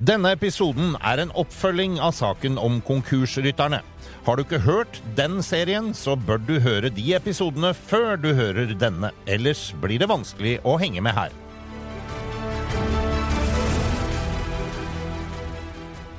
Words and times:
Denne 0.00 0.30
episoden 0.32 0.94
er 1.04 1.20
en 1.20 1.32
oppfølging 1.36 1.98
av 2.00 2.14
saken 2.16 2.54
om 2.56 2.78
konkursrytterne. 2.80 3.82
Har 4.24 4.38
du 4.38 4.46
ikke 4.46 4.62
hørt 4.64 4.96
den 5.18 5.42
serien, 5.44 5.90
så 5.92 6.14
bør 6.16 6.40
du 6.40 6.54
høre 6.64 6.88
de 6.88 7.04
episodene 7.18 7.74
før 7.76 8.16
du 8.16 8.30
hører 8.32 8.72
denne. 8.80 9.10
Ellers 9.28 9.74
blir 9.82 10.00
det 10.00 10.08
vanskelig 10.08 10.54
å 10.64 10.78
henge 10.80 11.04
med 11.04 11.12
her. 11.18 11.36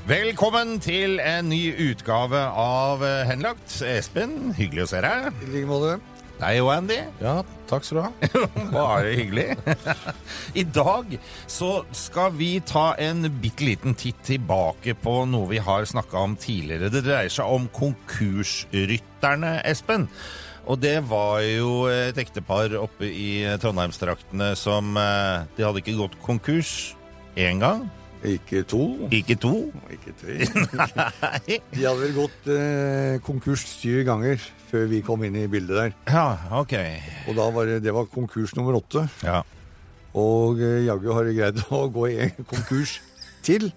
Velkommen 0.06 0.78
til 0.78 1.18
en 1.18 1.50
ny 1.50 1.64
utgave 1.90 2.46
av 2.54 3.02
Henlagt. 3.02 3.80
Espen, 3.82 4.52
hyggelig 4.62 4.86
å 4.86 4.92
se 4.94 5.02
deg. 5.10 5.32
I 5.42 5.54
like 5.56 5.70
måte. 5.74 5.98
Deg 6.42 6.58
og 6.64 6.72
Andy. 6.74 6.98
Ja, 7.22 7.36
takk 7.70 7.86
skal 7.86 8.00
du 8.00 8.02
ha. 8.08 8.44
Bare 8.74 9.12
hyggelig. 9.14 9.54
I 10.62 10.64
dag 10.66 11.14
så 11.46 11.84
skal 11.94 12.34
vi 12.40 12.56
ta 12.66 12.96
en 12.98 13.28
bitte 13.44 13.68
liten 13.68 13.94
titt 13.94 14.24
tilbake 14.26 14.96
på 14.98 15.20
noe 15.30 15.52
vi 15.52 15.62
har 15.62 15.86
snakka 15.86 16.24
om 16.26 16.34
tidligere. 16.42 16.90
Det 16.90 17.04
dreier 17.06 17.30
seg 17.30 17.46
om 17.46 17.70
konkursrytterne, 17.78 19.60
Espen. 19.70 20.08
Og 20.66 20.82
det 20.82 20.98
var 21.10 21.42
jo 21.46 21.86
et 21.94 22.18
ektepar 22.22 22.74
oppe 22.80 23.06
i 23.06 23.46
Trondheimstraktene 23.62 24.52
som 24.58 24.94
eh, 24.98 25.48
De 25.58 25.66
hadde 25.66 25.82
ikke 25.82 25.98
gått 25.98 26.20
konkurs 26.26 26.94
én 27.38 27.62
gang. 27.62 27.86
Ikke 28.22 28.62
to, 28.70 29.08
Ikke 29.10 29.34
to. 29.42 29.72
ikke 29.90 30.12
tre. 30.20 30.36
Nei. 30.78 31.56
De 31.74 31.82
hadde 31.82 32.02
vel 32.04 32.12
gått 32.14 32.50
eh, 32.54 33.16
konkurs 33.26 33.64
syv 33.80 34.04
ganger 34.06 34.38
før 34.70 34.86
vi 34.92 35.00
kom 35.06 35.24
inn 35.26 35.40
i 35.42 35.48
bildet 35.50 35.74
der. 35.80 35.96
Ja, 36.14 36.28
ok. 36.62 36.76
Og 37.28 37.36
da 37.40 37.48
var 37.56 37.66
det, 37.72 37.80
det 37.88 37.96
var 37.96 38.06
konkurs 38.14 38.54
nummer 38.56 38.78
åtte. 38.78 39.08
Ja. 39.26 39.42
Og 40.14 40.62
eh, 40.62 40.84
jaggu 40.86 41.10
har 41.18 41.26
de 41.26 41.34
greid 41.40 41.64
å 41.74 41.86
gå 41.92 42.12
i 42.12 42.20
en 42.28 42.46
konkurs 42.46 43.00
til 43.42 43.72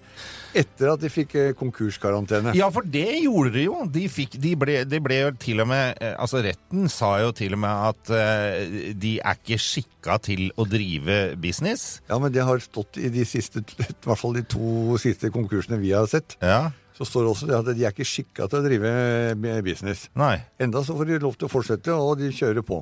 etter 0.57 0.91
at 0.93 1.01
de 1.01 1.09
fikk 1.11 1.35
eh, 1.39 1.51
konkurskarantene. 1.57 2.53
Ja, 2.57 2.69
for 2.73 2.87
det 2.87 3.07
gjorde 3.23 3.53
de 3.55 3.65
jo. 3.67 3.81
De, 3.91 4.05
fikk, 4.11 4.37
de, 4.41 4.53
ble, 4.59 4.77
de 4.87 5.01
ble 5.03 5.19
jo 5.21 5.33
til 5.41 5.63
og 5.63 5.69
med 5.71 5.99
eh, 6.03 6.15
Altså, 6.21 6.41
retten 6.45 6.89
sa 6.91 7.15
jo 7.23 7.33
til 7.35 7.57
og 7.57 7.61
med 7.63 7.83
at 7.91 8.13
uh, 8.15 8.79
de 8.95 9.15
er 9.19 9.39
ikke 9.39 9.59
skikka 9.61 10.17
til 10.25 10.47
å 10.59 10.65
drive 10.69 11.19
business. 11.41 11.99
Ja, 12.09 12.19
men 12.21 12.33
det 12.33 12.45
har 12.47 12.63
stått 12.63 12.99
i 13.01 13.11
de 13.13 13.25
siste, 13.27 13.61
i 13.61 14.07
hvert 14.07 14.21
fall 14.21 14.35
de 14.37 14.45
to 14.49 14.97
siste 15.01 15.31
konkursene 15.33 15.79
vi 15.81 15.93
har 15.95 16.09
sett. 16.11 16.37
Ja. 16.43 16.69
Så 16.95 17.07
står 17.07 17.25
det 17.25 17.31
også 17.33 17.49
det 17.49 17.57
at 17.57 17.71
de 17.75 17.83
er 17.83 17.91
ikke 17.91 18.07
skikka 18.07 18.47
til 18.49 18.61
å 18.61 18.65
drive 18.65 19.61
business. 19.65 20.07
Nei. 20.15 20.37
Enda 20.63 20.83
så 20.85 20.95
får 20.95 21.11
de 21.11 21.23
lov 21.25 21.35
til 21.35 21.49
å 21.49 21.51
fortsette, 21.51 21.95
og 21.95 22.21
de 22.21 22.31
kjører 22.31 22.63
på. 22.65 22.79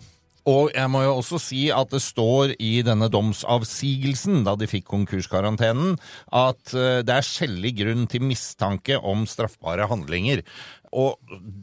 Og 0.49 0.73
jeg 0.75 0.91
må 0.91 1.03
jo 1.05 1.17
også 1.21 1.39
si 1.39 1.61
at 1.71 1.93
det 1.93 2.01
står 2.03 2.55
i 2.59 2.81
denne 2.83 3.07
domsavsigelsen, 3.11 4.41
da 4.47 4.57
de 4.59 4.67
fikk 4.67 4.89
konkurskarantenen, 4.91 5.95
at 6.35 6.73
eh, 6.75 6.99
det 7.05 7.15
er 7.15 7.27
skjellig 7.27 7.75
grunn 7.79 8.09
til 8.11 8.25
mistanke 8.27 8.99
om 8.99 9.23
straffbare 9.29 9.87
handlinger. 9.91 10.43
Og 10.91 11.15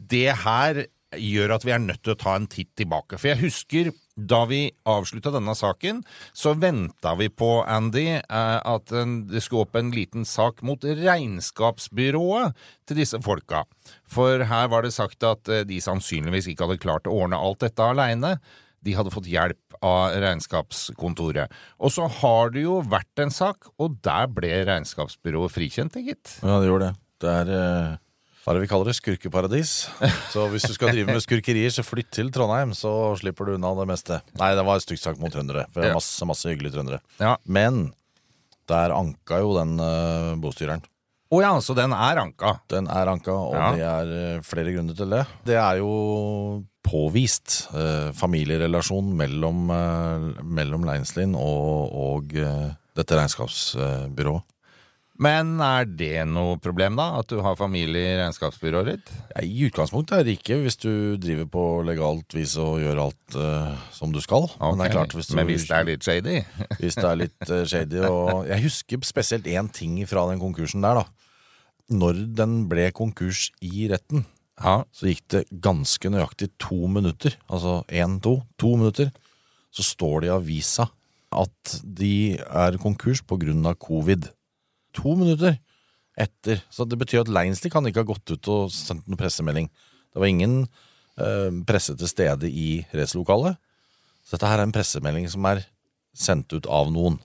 det 0.09 0.31
her 0.43 0.85
gjør 1.19 1.57
at 1.57 1.65
vi 1.67 1.73
er 1.75 1.83
nødt 1.83 2.01
til 2.05 2.15
å 2.15 2.19
ta 2.19 2.37
en 2.37 2.47
titt 2.49 2.71
tilbake. 2.79 3.19
For 3.19 3.31
jeg 3.33 3.41
husker 3.43 3.91
da 4.15 4.41
vi 4.49 4.63
avslutta 4.89 5.31
denne 5.33 5.53
saken, 5.57 6.01
så 6.33 6.53
venta 6.59 7.13
vi 7.19 7.29
på, 7.29 7.51
Andy, 7.67 8.07
eh, 8.17 8.57
at 8.57 8.89
det 9.29 9.43
skulle 9.43 9.67
opp 9.67 9.77
en 9.77 9.93
liten 9.93 10.25
sak 10.27 10.63
mot 10.65 10.81
regnskapsbyrået 10.81 12.57
til 12.89 13.01
disse 13.01 13.21
folka. 13.21 13.63
For 14.09 14.45
her 14.49 14.73
var 14.73 14.87
det 14.87 14.95
sagt 14.97 15.21
at 15.27 15.51
eh, 15.51 15.65
de 15.69 15.81
sannsynligvis 15.83 16.49
ikke 16.51 16.67
hadde 16.67 16.83
klart 16.83 17.09
å 17.09 17.15
ordne 17.23 17.39
alt 17.39 17.61
dette 17.61 17.93
aleine. 17.93 18.39
De 18.81 18.95
hadde 18.97 19.13
fått 19.13 19.29
hjelp 19.29 19.79
av 19.85 20.15
regnskapskontoret. 20.21 21.51
Og 21.81 21.93
så 21.93 22.07
har 22.21 22.53
det 22.53 22.65
jo 22.65 22.79
vært 22.85 23.21
en 23.21 23.33
sak, 23.33 23.69
og 23.81 23.99
der 24.05 24.29
ble 24.33 24.53
regnskapsbyrået 24.69 25.53
frikjent, 25.53 25.99
gitt. 26.01 26.39
Ja, 26.41 26.57
det 26.61 26.71
gjorde 26.71 26.89
det. 26.89 26.95
Det 27.21 27.35
er 27.43 27.53
eh, 27.53 27.99
hva 28.41 28.55
er 28.55 28.57
det 28.57 28.63
vi 28.63 28.69
kaller 28.71 28.89
det? 28.89 28.97
Skurkeparadis. 28.97 29.71
Så 30.33 30.47
hvis 30.49 30.65
du 30.65 30.73
skal 30.73 30.95
drive 30.95 31.13
med 31.13 31.21
skurkerier, 31.21 31.69
så 31.69 31.85
flytt 31.85 32.09
til 32.15 32.31
Trondheim, 32.33 32.71
så 32.73 33.13
slipper 33.19 33.45
du 33.45 33.53
unna 33.59 33.69
det 33.77 33.85
meste. 33.91 34.17
Nei, 34.41 34.53
det 34.57 34.63
var 34.65 34.79
et 34.79 34.85
stygt 34.85 35.03
sak 35.03 35.21
mot 35.21 35.33
trøndere. 35.33 35.67
For 35.69 35.83
det 35.83 35.91
er 35.91 35.99
masse, 35.99 36.25
masse 36.25 36.49
hyggelige 36.49 36.73
trøndere. 36.73 37.03
Ja. 37.21 37.35
Men 37.45 37.91
der 38.71 38.95
anka 38.95 39.43
jo 39.43 39.53
den 39.59 39.75
uh, 39.77 40.33
bostyreren. 40.41 40.81
Å 41.31 41.39
ja, 41.39 41.51
så 41.63 41.71
den 41.77 41.93
er 41.95 42.19
anka. 42.19 42.57
Den 42.71 42.89
er 42.91 43.07
anka, 43.07 43.31
og 43.31 43.55
Ja. 43.55 43.69
det 43.71 43.85
er 43.87 44.11
eh, 44.35 44.41
flere 44.43 44.73
grunner 44.75 44.97
til 44.97 45.09
det. 45.15 45.23
Det 45.47 45.55
er 45.55 45.77
jo 45.79 46.65
påvist 46.83 47.69
eh, 47.71 48.11
familierelasjon 48.17 49.13
mellom, 49.15 49.69
eh, 49.71 50.43
mellom 50.43 50.83
Leinslin 50.83 51.35
og, 51.39 51.93
og 51.95 52.35
eh, 52.35 52.71
dette 52.99 53.15
regnskapsbyrået. 53.15 54.43
Men 55.21 55.59
er 55.61 55.85
det 55.85 56.23
noe 56.25 56.55
problem, 56.57 56.95
da? 56.97 57.19
At 57.19 57.29
du 57.29 57.43
har 57.45 57.53
familie 57.59 58.15
i 58.15 58.17
regnskapsbyrået 58.17 58.87
ditt? 58.89 59.11
Ja, 59.35 59.43
I 59.45 59.67
utgangspunktet 59.67 60.15
er 60.17 60.25
det 60.25 60.33
ikke, 60.39 60.57
hvis 60.63 60.79
du 60.81 60.89
driver 61.21 61.45
på 61.53 61.65
legalt 61.85 62.33
vis 62.33 62.55
og 62.57 62.79
gjør 62.81 63.03
alt 63.03 63.37
uh, 63.37 63.75
som 63.93 64.09
du 64.15 64.17
skal. 64.23 64.47
Men 64.57 64.81
det 64.81 64.87
er 64.87 64.95
klart, 64.95 65.13
hvis 65.13 65.29
du, 65.29 65.35
Men 65.37 65.45
hvis 65.51 65.67
det 65.69 65.77
er 65.77 65.85
litt 65.91 66.07
shady? 66.07 66.39
hvis 66.79 66.97
det 66.97 67.05
er 67.05 67.19
litt 67.21 67.51
uh, 67.53 67.61
shady 67.69 68.01
og 68.07 68.49
Jeg 68.49 68.65
husker 68.65 69.05
spesielt 69.05 69.45
én 69.45 69.69
ting 69.69 69.99
fra 70.09 70.25
den 70.31 70.41
konkursen 70.41 70.81
der, 70.81 71.03
da. 71.03 71.20
Når 71.91 72.21
den 72.37 72.53
ble 72.71 72.89
konkurs 72.95 73.49
i 73.61 73.87
retten, 73.91 74.25
Ja. 74.61 74.83
så 74.93 75.07
gikk 75.09 75.23
det 75.33 75.45
ganske 75.61 76.07
nøyaktig 76.09 76.51
to 76.59 76.87
minutter. 76.87 77.35
Altså 77.49 77.83
én, 77.89 78.19
to. 78.21 78.43
To 78.57 78.75
minutter. 78.77 79.11
Så 79.73 79.83
står 79.83 80.21
det 80.21 80.27
i 80.29 80.35
avisa 80.35 80.89
at 81.31 81.81
de 81.83 82.37
er 82.37 82.77
konkurs 82.77 83.21
av 83.29 83.75
covid. 83.79 84.29
To 84.93 85.15
minutter 85.15 85.57
etter. 86.17 86.61
Så 86.69 86.87
det 86.87 86.99
betyr 86.99 87.21
at 87.21 87.27
Leinsli 87.31 87.69
kan 87.71 87.83
ikke 87.85 88.03
ha 88.03 88.13
gått 88.13 88.29
ut 88.31 88.47
og 88.51 88.69
sendt 88.71 89.07
noen 89.07 89.17
pressemelding. 89.17 89.69
Det 90.13 90.19
var 90.19 90.27
ingen 90.27 90.67
eh, 91.17 91.49
presse 91.65 91.95
til 91.97 92.07
stede 92.07 92.49
i 92.51 92.85
rettslokalet. 92.93 93.57
Så 94.23 94.35
dette 94.37 94.47
her 94.47 94.59
er 94.59 94.63
en 94.67 94.75
pressemelding 94.75 95.29
som 95.31 95.45
er 95.45 95.63
sendt 96.13 96.51
ut 96.53 96.67
av 96.67 96.91
noen. 96.91 97.17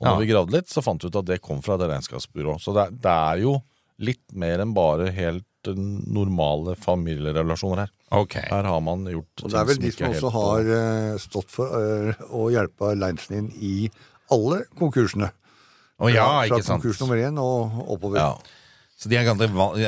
Og 0.00 0.06
når 0.06 0.12
Ja. 0.12 0.18
vi 0.20 0.26
gravde 0.32 0.52
litt, 0.52 0.68
så 0.68 0.82
fant 0.82 1.00
vi 1.02 1.08
ut 1.08 1.16
at 1.16 1.24
det 1.26 1.40
kom 1.42 1.60
fra 1.62 1.76
det 1.76 1.88
regnskapsbyrået. 1.88 2.60
Så 2.60 2.72
det, 2.72 3.00
det 3.00 3.10
er 3.10 3.40
jo 3.42 3.62
litt 4.00 4.24
mer 4.32 4.62
enn 4.64 4.72
bare 4.76 5.10
helt 5.14 5.46
normale 5.68 6.72
familierelasjoner 6.80 7.82
her. 7.84 7.90
Ok. 8.16 8.38
Her 8.48 8.64
har 8.64 8.80
man 8.80 9.04
gjort 9.12 9.42
Og 9.44 9.52
det 9.52 9.58
er 9.60 9.66
vel 9.68 9.80
de 9.82 9.90
som 9.92 10.06
er 10.06 10.14
også 10.14 10.30
helt 10.32 10.38
har 10.38 10.70
eh, 10.76 11.18
stått 11.20 11.52
for 11.52 11.74
eh, 11.76 12.22
å 12.32 12.46
hjelpe 12.52 12.94
Leinsen 12.96 13.36
inn 13.42 13.50
i 13.60 13.74
alle 14.32 14.62
konkursene. 14.78 15.28
Å 16.00 16.08
ja, 16.08 16.24
Fra 16.24 16.46
ikke 16.48 16.64
sant. 16.64 16.80
konkurs 16.80 17.02
nummer 17.02 17.20
én 17.20 17.36
og 17.42 17.76
oppover. 17.92 18.22
ja. 18.22 18.32
Så 19.00 19.08
de 19.08 19.16
er, 19.16 19.24
ganske 19.24 19.46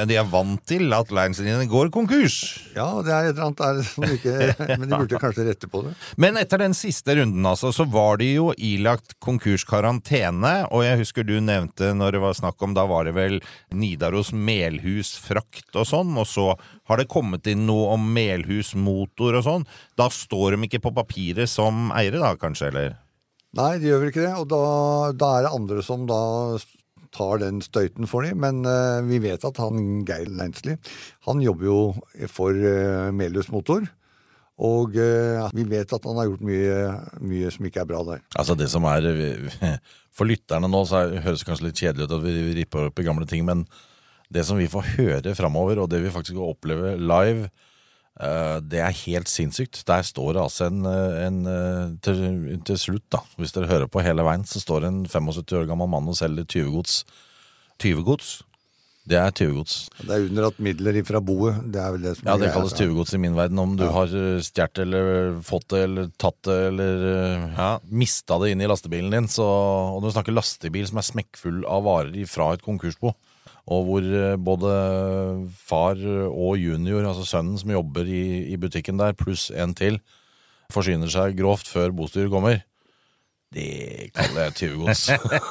de 0.08 0.16
er 0.16 0.28
vant 0.32 0.62
til 0.64 0.88
at 0.96 1.10
linelinjene 1.12 1.66
går 1.68 1.90
konkurs. 1.92 2.36
Ja, 2.72 2.86
det 3.04 3.12
er 3.12 3.26
et 3.28 3.34
eller 3.34 3.50
annet 3.50 3.60
der 3.60 3.82
som 3.84 4.06
ikke 4.08 4.36
Men 4.80 4.86
de 4.86 5.00
burde 5.02 5.20
kanskje 5.20 5.44
rette 5.50 5.68
på 5.68 5.82
det. 5.84 5.92
Men 6.16 6.40
etter 6.40 6.62
den 6.62 6.72
siste 6.72 7.18
runden, 7.18 7.44
altså, 7.44 7.74
så 7.76 7.84
var 7.92 8.22
de 8.22 8.30
jo 8.30 8.46
ilagt 8.56 9.18
konkurskarantene. 9.20 10.54
Og 10.72 10.86
jeg 10.86 11.02
husker 11.02 11.28
du 11.28 11.34
nevnte 11.44 11.92
når 11.92 12.16
det 12.16 12.24
var 12.24 12.40
snakk 12.40 12.64
om 12.64 12.72
Da 12.78 12.86
var 12.88 13.04
det 13.04 13.12
vel 13.18 13.38
Nidaros 13.76 14.32
Melhus 14.32 15.12
frakt 15.20 15.76
og 15.76 15.90
sånn. 15.92 16.16
Og 16.16 16.30
så 16.32 16.48
har 16.88 17.02
det 17.02 17.10
kommet 17.12 17.52
inn 17.52 17.66
noe 17.68 17.92
om 17.98 18.08
Melhus 18.16 18.72
motor 18.72 19.36
og 19.42 19.44
sånn. 19.44 19.68
Da 20.00 20.08
står 20.08 20.56
de 20.56 20.70
ikke 20.70 20.86
på 20.88 20.96
papiret 20.96 21.52
som 21.52 21.92
eiere, 21.92 22.16
da, 22.22 22.32
kanskje? 22.40 22.72
eller? 22.72 22.96
Nei, 23.60 23.74
de 23.76 23.92
gjør 23.92 24.06
vel 24.06 24.14
ikke 24.14 24.24
det. 24.24 24.36
Og 24.40 24.48
da, 24.48 24.62
da 25.20 25.34
er 25.36 25.50
det 25.50 25.58
andre 25.60 25.84
som 25.84 26.08
da 26.08 26.22
tar 27.14 27.42
den 27.42 27.62
støyten 27.64 28.08
for 28.10 28.26
dem. 28.26 28.40
Men 28.42 28.62
eh, 28.68 29.00
vi 29.08 29.22
vet 29.22 29.44
at 29.44 29.60
han 29.62 30.04
Geir 30.08 30.30
Leinsli, 30.32 30.78
han 31.28 31.42
jobber 31.44 31.68
jo 31.68 31.80
for 32.32 32.56
uh, 32.56 33.10
Melhus 33.14 33.52
Motor. 33.52 33.86
Og 34.62 34.96
eh, 35.00 35.40
vi 35.56 35.64
vet 35.66 35.92
at 35.96 36.04
han 36.06 36.18
har 36.20 36.28
gjort 36.28 36.44
mye, 36.46 36.76
mye 37.24 37.50
som 37.50 37.66
ikke 37.66 37.82
er 37.82 37.88
bra 37.88 38.02
der. 38.06 38.20
Altså 38.38 38.56
det 38.58 38.68
som 38.70 38.84
er 38.90 39.08
For 40.16 40.28
lytterne 40.28 40.68
nå 40.68 40.82
så 40.84 41.06
høres 41.08 41.40
det 41.40 41.48
kanskje 41.48 41.70
litt 41.70 41.80
kjedelig 41.80 42.04
ut 42.04 42.16
at 42.18 42.24
vi 42.26 42.56
ripper 42.58 42.90
opp 42.90 43.00
i 43.00 43.06
gamle 43.06 43.24
ting, 43.28 43.46
men 43.48 43.64
det 44.32 44.44
som 44.44 44.58
vi 44.60 44.68
får 44.70 44.90
høre 44.98 45.32
framover, 45.36 45.80
og 45.80 45.88
det 45.88 46.02
vi 46.04 46.12
faktisk 46.12 46.36
får 46.36 46.52
oppleve 46.52 46.94
live, 47.00 47.48
eh, 47.48 47.71
det 48.60 48.80
er 48.84 48.92
helt 49.06 49.30
sinnssykt. 49.32 49.82
Der 49.88 50.04
står 50.04 50.34
det 50.36 50.42
altså 50.42 50.68
en, 50.68 50.84
eh, 50.86 51.18
en 51.26 51.38
eh, 51.48 51.96
til, 52.04 52.60
til 52.68 52.78
slutt, 52.78 53.06
da, 53.14 53.22
hvis 53.40 53.54
dere 53.56 53.70
hører 53.70 53.88
på 53.88 54.04
hele 54.04 54.24
veien, 54.26 54.44
så 54.44 54.60
står 54.60 54.84
det 54.84 54.92
en 54.92 55.02
75 55.08 55.56
år 55.62 55.68
gammel 55.70 55.88
mann 55.88 56.10
og 56.12 56.18
selger 56.18 56.44
tyvegods. 56.44 57.02
Tyvegods? 57.80 58.42
Det 59.02 59.16
er 59.18 59.32
tyvegods. 59.34 59.88
Det 59.98 60.12
er 60.14 60.28
under 60.28 60.60
midler 60.62 61.00
ifra 61.00 61.18
boet. 61.24 61.56
Det 61.74 61.80
er 61.82 61.90
vel 61.96 62.04
det 62.04 62.12
som 62.20 62.28
Ja, 62.28 62.36
det 62.38 62.52
kalles 62.54 62.76
tyvegods 62.78 63.16
i 63.16 63.18
min 63.18 63.34
verden. 63.34 63.58
Om 63.58 63.74
du 63.80 63.88
har 63.90 64.12
eh, 64.14 64.38
stjålet 64.44 64.84
eller 64.84 65.40
fått 65.42 65.66
det 65.72 65.80
eller 65.88 66.12
tatt 66.22 66.38
det 66.46 66.58
eller 66.68 67.06
eh, 67.10 67.48
Ja. 67.56 67.70
mista 67.90 68.38
det 68.38 68.52
inn 68.52 68.62
i 68.62 68.68
lastebilen 68.70 69.10
din, 69.10 69.26
så 69.26 69.42
Og 69.42 70.02
når 70.02 70.12
du 70.12 70.14
snakker 70.14 70.36
lastebil 70.36 70.86
som 70.86 71.00
er 71.02 71.08
smekkfull 71.08 71.64
av 71.66 71.82
varer 71.88 72.28
fra 72.30 72.52
et 72.54 72.62
konkursbo, 72.62 73.16
og 73.70 73.86
hvor 73.86 74.02
eh, 74.02 74.38
både 74.40 74.72
far 75.54 76.00
og 76.28 76.58
junior, 76.58 77.06
altså 77.06 77.26
sønnen 77.28 77.60
som 77.60 77.70
jobber 77.70 78.08
i, 78.08 78.50
i 78.50 78.58
butikken 78.58 78.98
der, 78.98 79.14
pluss 79.18 79.50
en 79.54 79.74
til, 79.78 80.00
forsyner 80.72 81.10
seg 81.12 81.36
grovt 81.38 81.68
før 81.68 81.94
bostyret 81.94 82.32
kommer, 82.32 82.62
det 83.52 84.10
kaller 84.16 84.48
jeg 84.48 84.54
tyvegods. 84.60 85.02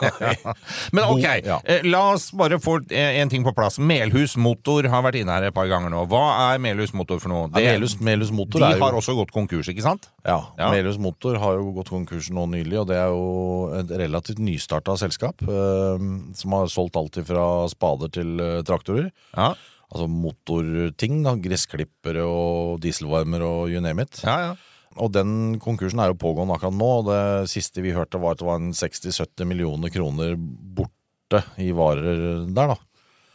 Men 0.95 1.05
ok, 1.05 1.25
ja. 1.45 1.59
eh, 1.65 1.85
la 1.87 2.01
oss 2.13 2.29
bare 2.37 2.59
få 2.61 2.79
en 2.89 3.31
ting 3.31 3.45
på 3.45 3.53
plass. 3.57 3.79
Melhus 3.79 4.35
Motor 4.41 4.87
har 4.91 5.05
vært 5.05 5.21
inne 5.21 5.35
her 5.35 5.49
et 5.49 5.55
par 5.55 5.69
ganger 5.71 5.93
nå. 5.93 6.03
Hva 6.11 6.23
er 6.51 6.61
Melhus 6.63 6.93
Motor 6.97 7.21
for 7.23 7.33
noe? 7.33 7.49
Ja, 7.55 7.75
Melhus, 7.75 7.97
Melhus 8.03 8.33
Motor 8.35 8.65
de 8.65 8.71
jo 8.75 8.83
har 8.83 8.97
også 8.97 9.15
gått 9.19 9.33
konkurs, 9.35 9.69
ikke 9.71 9.85
sant? 9.85 10.09
Ja, 10.25 10.39
Ja. 10.59 10.71
Melhus 10.73 10.99
Motor 11.01 11.37
har 11.41 11.59
jo 11.59 11.71
gått 11.75 11.91
konkurs 11.93 12.29
nå 12.33 12.45
nylig, 12.51 12.79
og 12.81 12.87
det 12.91 12.97
er 12.99 13.11
jo 13.13 13.69
et 13.79 13.91
relativt 14.01 14.41
nystarta 14.43 14.97
selskap 14.99 15.41
eh, 15.45 16.07
som 16.37 16.57
har 16.57 16.71
solgt 16.71 16.97
alt 16.99 17.21
fra 17.27 17.45
spader 17.71 18.11
til 18.13 18.41
eh, 18.41 18.61
traktorer. 18.67 19.11
Ja, 19.35 19.53
Altså 19.91 20.05
motorting, 20.07 21.17
da, 21.25 21.33
gressklippere 21.35 22.23
og 22.23 22.77
dieselvarmer 22.79 23.43
og 23.43 23.73
you 23.73 23.81
name 23.83 24.05
it. 24.07 24.21
ja. 24.23 24.37
ja. 24.47 24.53
Og 24.99 25.11
den 25.15 25.59
konkursen 25.63 26.01
er 26.03 26.11
jo 26.11 26.19
pågående 26.19 26.57
akkurat 26.57 26.75
nå, 26.75 26.89
og 26.99 27.05
det 27.07 27.51
siste 27.51 27.83
vi 27.83 27.93
hørte 27.95 28.19
var 28.19 28.35
at 28.35 28.41
det 28.41 28.47
var 28.47 28.59
en 28.59 28.73
60-70 28.75 29.47
millioner 29.47 29.93
kroner 29.93 30.35
borte 30.37 31.43
i 31.61 31.69
varer 31.75 32.47
der, 32.51 32.73
da. 32.73 32.79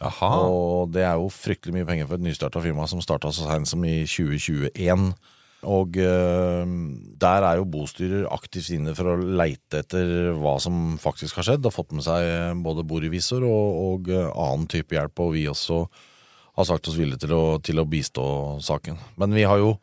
Aha. 0.04 0.28
Og 0.44 0.92
det 0.92 1.06
er 1.06 1.16
jo 1.16 1.30
fryktelig 1.32 1.78
mye 1.78 1.88
penger 1.88 2.08
for 2.08 2.18
et 2.18 2.26
nystarta 2.26 2.60
firma 2.60 2.84
som 2.90 3.00
starta 3.00 3.30
så 3.32 3.46
seint 3.46 3.70
som 3.70 3.84
i 3.88 4.02
2021. 4.04 5.08
Og 5.66 5.96
øh, 5.98 6.74
der 7.18 7.46
er 7.48 7.56
jo 7.58 7.70
bostyrer 7.72 8.28
aktivt 8.30 8.68
inne 8.76 8.92
for 8.94 9.14
å 9.14 9.16
leite 9.16 9.80
etter 9.80 10.34
hva 10.36 10.58
som 10.62 10.98
faktisk 11.00 11.40
har 11.40 11.48
skjedd, 11.48 11.66
og 11.66 11.74
fått 11.74 11.96
med 11.96 12.04
seg 12.06 12.60
både 12.62 12.84
borevisor 12.86 13.46
og, 13.48 13.80
og 13.86 14.12
eh, 14.12 14.28
annen 14.28 14.68
type 14.70 14.94
hjelp, 14.94 15.24
og 15.24 15.32
vi 15.34 15.48
også 15.50 15.80
har 16.56 16.68
sagt 16.68 16.88
oss 16.88 17.00
villige 17.00 17.24
til 17.24 17.34
å, 17.36 17.44
til 17.64 17.80
å 17.80 17.88
bistå 17.88 18.26
saken. 18.64 19.00
Men 19.20 19.34
vi 19.36 19.48
har 19.48 19.60
jo 19.60 19.74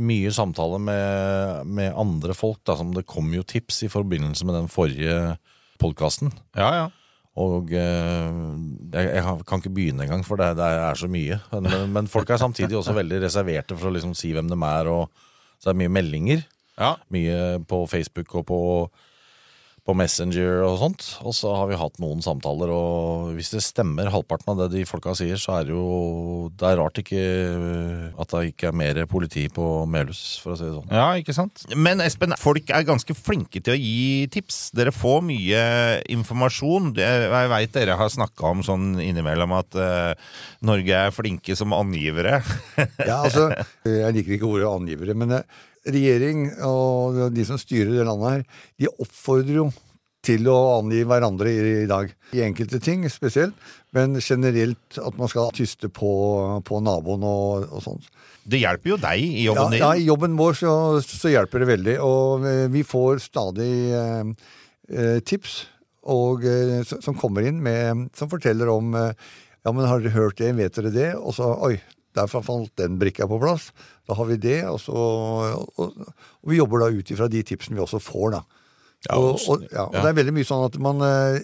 mye 0.00 0.32
samtale 0.32 0.78
med, 0.80 1.68
med 1.68 1.92
andre 1.98 2.36
folk, 2.36 2.62
da, 2.64 2.78
som 2.78 2.94
det 2.96 3.04
kom 3.08 3.28
jo 3.34 3.44
tips 3.44 3.82
i 3.86 3.92
forbindelse 3.92 4.46
med 4.48 4.56
den 4.56 4.72
forrige 4.72 5.36
podkasten. 5.82 6.32
ja, 6.56 6.72
ja. 6.80 6.90
Og 7.40 7.70
eh, 7.72 8.40
jeg, 8.92 9.06
jeg 9.08 9.44
kan 9.48 9.62
ikke 9.62 9.72
begynne 9.72 10.04
engang, 10.04 10.20
for 10.26 10.36
det, 10.36 10.50
det 10.58 10.66
er 10.68 10.98
så 11.00 11.08
mye. 11.08 11.38
Men, 11.54 11.70
men, 11.94 12.10
folk 12.12 12.28
er 12.28 12.40
samtidig 12.40 12.76
også 12.76 12.92
veldig 12.98 13.22
reserverte 13.22 13.76
for 13.78 13.88
å 13.88 13.94
liksom 13.94 14.12
si 14.18 14.34
hvem 14.36 14.50
de 14.52 14.58
er, 14.68 14.90
og 14.92 15.08
så 15.56 15.70
er 15.70 15.72
det 15.72 15.80
mye 15.80 15.94
meldinger. 15.96 16.44
ja. 16.76 16.92
Mye 17.14 17.62
på 17.68 17.86
Facebook 17.88 18.34
og 18.36 18.44
på, 18.50 18.60
på 19.82 19.94
Messenger 19.98 20.62
og 20.62 20.76
sånt. 20.78 21.06
Og 21.26 21.34
så 21.34 21.50
har 21.56 21.66
vi 21.70 21.78
hatt 21.78 21.98
noen 22.02 22.22
samtaler, 22.22 22.70
og 22.70 23.32
hvis 23.34 23.50
det 23.54 23.64
stemmer 23.66 24.12
halvparten 24.14 24.52
av 24.52 24.60
det 24.60 24.68
de 24.76 24.84
folka 24.86 25.14
sier, 25.18 25.40
så 25.40 25.56
er 25.58 25.66
det 25.66 25.74
jo 25.74 26.50
Det 26.58 26.68
er 26.68 26.78
rart 26.78 26.98
ikke 27.00 27.22
at 28.22 28.34
det 28.34 28.52
ikke 28.52 28.68
er 28.70 28.76
mer 28.78 29.00
politi 29.10 29.48
på 29.52 29.66
Melhus, 29.90 30.38
for 30.42 30.54
å 30.54 30.58
si 30.58 30.68
det 30.68 30.74
sånn. 30.76 30.94
Ja, 30.94 31.08
ikke 31.18 31.34
sant? 31.34 31.64
Men 31.74 32.02
Espen, 32.04 32.34
folk 32.38 32.70
er 32.70 32.86
ganske 32.86 33.16
flinke 33.18 33.62
til 33.62 33.74
å 33.74 33.80
gi 33.80 34.28
tips. 34.32 34.60
Dere 34.76 34.94
får 34.94 35.22
mye 35.26 35.64
informasjon. 36.14 36.92
Jeg 36.98 37.50
veit 37.52 37.74
dere 37.74 37.98
har 37.98 38.12
snakka 38.12 38.52
om 38.52 38.62
sånn 38.66 38.86
innimellom 39.02 39.54
at 39.56 39.78
uh, 39.78 40.38
Norge 40.66 41.02
er 41.08 41.14
flinke 41.14 41.56
som 41.58 41.74
angivere. 41.76 42.40
Ja, 43.02 43.22
altså, 43.24 43.50
Jeg 43.88 44.14
liker 44.14 44.38
ikke 44.38 44.50
ordet 44.54 44.70
angivere, 44.70 45.16
men 45.18 45.38
eh, 45.40 45.60
regjering 45.88 46.50
og 46.66 47.32
de 47.34 47.46
som 47.46 47.58
styrer 47.60 47.96
det 47.96 48.06
landet 48.06 48.36
her, 48.36 48.44
de 48.82 48.92
oppfordrer 48.92 49.58
jo 49.62 49.70
til 50.22 50.46
å 50.50 50.56
angi 50.76 51.02
hverandre 51.08 51.50
i, 51.50 51.62
i 51.82 51.88
dag. 51.90 52.10
I 52.36 52.44
enkelte 52.46 52.78
ting 52.82 53.02
spesielt, 53.10 53.56
men 53.94 54.14
generelt 54.22 54.98
at 55.02 55.18
man 55.18 55.30
skal 55.30 55.50
tyste 55.56 55.90
på, 55.90 56.12
på 56.66 56.78
naboen 56.84 57.26
og, 57.26 57.66
og 57.66 57.82
sånt. 57.82 58.06
Det 58.42 58.62
hjelper 58.62 58.94
jo 58.94 58.98
deg 59.02 59.22
i 59.22 59.46
jobben 59.48 59.74
din. 59.74 59.82
ja, 59.82 59.92
I 59.98 60.06
jobben 60.06 60.38
vår 60.38 60.58
så, 60.62 60.72
så 61.02 61.30
hjelper 61.30 61.62
det 61.62 61.70
veldig, 61.72 61.96
og 62.06 62.46
eh, 62.48 62.64
vi 62.72 62.84
får 62.86 63.22
stadig 63.26 63.72
eh, 63.98 64.32
eh, 64.94 65.18
tips 65.26 65.58
og, 66.10 66.46
eh, 66.46 66.80
som 66.86 67.18
kommer 67.18 67.46
inn 67.46 67.58
med, 67.62 68.08
som 68.18 68.30
forteller 68.30 68.70
om 68.72 68.94
Ja, 69.62 69.70
men 69.70 69.86
har 69.86 70.00
dere 70.02 70.10
hørt 70.16 70.40
det? 70.40 70.48
Vet 70.58 70.74
dere 70.74 70.90
det? 70.90 71.10
Og 71.14 71.36
så 71.36 71.46
Oi, 71.62 71.76
derfor 72.16 72.42
falt 72.46 72.72
den 72.80 72.98
brikka 73.00 73.26
på 73.30 73.38
plass. 73.42 73.70
Da 74.08 74.16
har 74.18 74.26
vi 74.28 74.36
det, 74.42 74.58
og 74.68 74.80
så 74.82 74.92
og, 74.96 75.78
og 75.78 76.50
vi 76.50 76.58
jobber 76.58 76.84
da 76.84 76.90
ut 76.92 77.12
ifra 77.14 77.28
de 77.32 77.42
tipsene 77.46 77.78
vi 77.78 77.84
også 77.84 78.00
får, 78.02 78.34
da. 78.36 78.42
Ja, 79.08 79.16
og, 79.18 79.40
og- 79.50 79.64
ja, 79.72 79.86
og 79.88 79.96
ja. 79.96 80.02
det 80.04 80.10
er 80.12 80.18
veldig 80.20 80.34
mye 80.36 80.46
sånn 80.46 80.66
at 80.68 80.76
man 80.78 81.00
eh, 81.02 81.40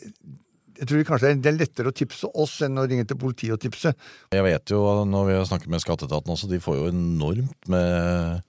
Jeg 0.78 0.86
tror 0.86 1.00
kanskje 1.08 1.32
det 1.42 1.50
er 1.50 1.56
lettere 1.58 1.90
å 1.90 1.94
tipse 1.96 2.28
oss 2.38 2.52
enn 2.62 2.78
å 2.78 2.84
ringe 2.86 3.02
til 3.10 3.18
politiet 3.18 3.56
og 3.56 3.58
tipse. 3.64 3.90
Jeg 4.30 4.44
vet 4.46 4.70
jo, 4.70 4.78
når 5.10 5.24
vi 5.26 5.34
har 5.34 5.48
snakket 5.48 5.72
med 5.74 5.82
Skatteetaten 5.82 6.30
også, 6.30 6.46
de 6.52 6.60
får 6.62 6.76
jo 6.78 6.90
enormt 6.92 7.66
med, 7.72 8.44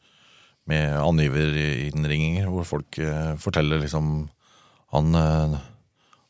med 0.70 0.94
angiverinnringinger, 1.02 2.52
hvor 2.54 2.68
folk 2.70 3.00
eh, 3.02 3.32
forteller 3.42 3.82
liksom 3.82 4.28
han, 4.94 5.10
eh, 5.18 5.58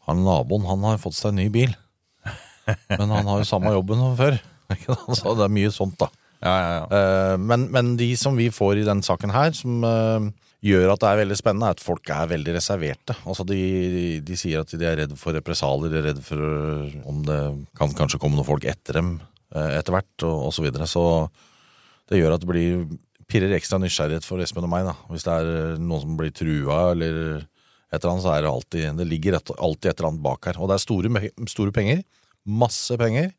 han 0.07 0.23
naboen, 0.23 0.63
han 0.71 0.87
har 0.87 1.01
fått 1.03 1.17
seg 1.19 1.33
en 1.33 1.41
ny 1.43 1.49
bil. 1.51 1.75
Men 2.99 3.11
han 3.11 3.27
har 3.27 3.43
jo 3.43 3.47
samme 3.51 3.75
jobben 3.75 3.99
som 3.99 4.15
før. 4.19 4.39
Så 5.19 5.35
det 5.37 5.45
er 5.45 5.53
mye 5.53 5.71
sånt, 5.73 5.97
da. 6.01 6.09
Ja, 6.39 6.53
ja, 6.55 6.69
ja. 6.77 6.83
Eh, 6.97 7.37
men, 7.41 7.67
men 7.73 7.95
de 7.99 8.13
som 8.19 8.37
vi 8.39 8.47
får 8.53 8.79
i 8.79 8.87
den 8.87 9.01
saken 9.03 9.33
her, 9.35 9.51
som 9.57 9.83
eh, 9.83 10.29
gjør 10.69 10.93
at 10.93 11.03
det 11.03 11.09
er 11.09 11.21
veldig 11.23 11.39
spennende, 11.39 11.67
er 11.67 11.75
at 11.75 11.83
folk 11.83 12.13
er 12.15 12.31
veldig 12.31 12.55
reserverte. 12.55 13.17
Altså 13.25 13.43
de, 13.47 13.59
de, 13.95 14.05
de 14.23 14.39
sier 14.39 14.63
at 14.63 14.71
de 14.71 14.87
er 14.87 15.01
redd 15.03 15.17
for 15.19 15.35
represalier, 15.35 15.91
de 15.91 15.99
er 15.99 16.07
redd 16.11 16.23
for 16.23 16.45
eh, 16.45 16.95
om 17.09 17.21
det 17.27 17.41
kan 17.79 17.95
kanskje 17.97 18.21
komme 18.21 18.39
noen 18.39 18.47
folk 18.47 18.67
etter 18.69 19.01
dem 19.01 19.17
etter 19.49 19.95
hvert, 19.95 20.23
og, 20.27 20.43
osv. 20.51 20.59
så 20.59 20.63
videre. 20.67 20.85
Så 20.85 21.03
det 22.11 22.19
gjør 22.19 22.35
at 22.35 22.43
det 22.43 22.49
blir 22.51 22.83
pirrer 23.29 23.55
ekstra 23.57 23.79
nysgjerrighet 23.81 24.25
for 24.25 24.41
Espen 24.43 24.67
og 24.67 24.69
meg. 24.69 24.85
da. 24.85 24.93
Hvis 25.09 25.25
det 25.25 25.33
er 25.33 25.79
noen 25.81 26.03
som 26.03 26.17
blir 26.19 26.33
trua 26.33 26.91
eller 26.91 27.17
et 27.89 27.97
eller 27.97 28.11
annet, 28.11 28.25
så 28.25 28.33
er 28.35 28.45
det 28.45 28.51
alltid 28.51 28.99
Det 28.99 29.07
ligger 29.09 29.39
alltid 29.39 29.89
et 29.89 29.99
eller 29.99 30.09
annet 30.11 30.25
bak 30.25 30.49
her. 30.49 30.59
Og 30.61 30.69
det 30.69 30.77
er 30.77 30.83
store, 30.85 31.23
store 31.49 31.73
penger. 31.73 32.03
Masse 32.45 32.97
penger. 33.01 33.31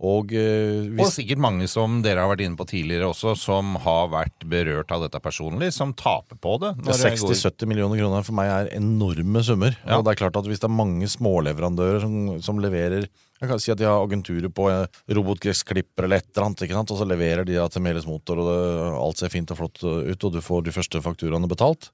Og 0.00 0.30
eh, 0.32 0.86
Og 0.96 1.10
sikkert 1.12 1.42
mange 1.44 1.66
som 1.68 1.98
dere 2.00 2.22
har 2.24 2.30
vært 2.30 2.40
inne 2.46 2.56
på 2.56 2.64
tidligere 2.70 3.10
også, 3.10 3.34
som 3.36 3.74
har 3.84 4.06
vært 4.08 4.46
berørt 4.48 4.88
av 4.96 5.02
dette 5.04 5.20
personlig, 5.20 5.68
som 5.76 5.92
taper 5.92 6.38
på 6.40 6.54
det. 6.62 6.70
det 6.86 6.94
60-70 6.96 7.68
millioner 7.68 8.00
kroner 8.00 8.24
for 8.24 8.32
meg 8.38 8.48
er 8.48 8.70
enorme 8.78 9.42
summer. 9.44 9.76
Ja. 9.84 9.98
Og 9.98 10.06
det 10.06 10.14
er 10.14 10.20
klart 10.22 10.38
at 10.40 10.48
Hvis 10.48 10.62
det 10.62 10.70
er 10.70 10.72
mange 10.78 11.04
småleverandører 11.12 12.00
som, 12.00 12.16
som 12.40 12.62
leverer 12.64 13.04
Jeg 13.04 13.48
kan 13.52 13.60
si 13.60 13.72
at 13.74 13.78
de 13.80 13.84
har 13.90 14.00
agenturer 14.00 14.48
på 14.48 14.70
eh, 14.72 14.86
robotgressklipper 15.16 16.08
eller 16.08 16.20
et 16.24 16.30
eller 16.32 16.48
annet, 16.48 16.64
ikke 16.64 16.78
sant? 16.80 16.90
og 16.96 17.00
så 17.00 17.08
leverer 17.08 17.44
de 17.44 17.60
til 17.68 17.84
Meles 17.84 18.08
Motor, 18.08 18.40
og 18.40 18.48
det, 18.48 18.58
alt 19.04 19.20
ser 19.20 19.32
fint 19.36 19.52
og 19.52 19.60
flott 19.60 19.84
ut, 19.84 20.24
og 20.24 20.32
du 20.32 20.40
får 20.40 20.64
de 20.64 20.72
første 20.80 21.00
fakturaene 21.04 21.48
betalt. 21.48 21.90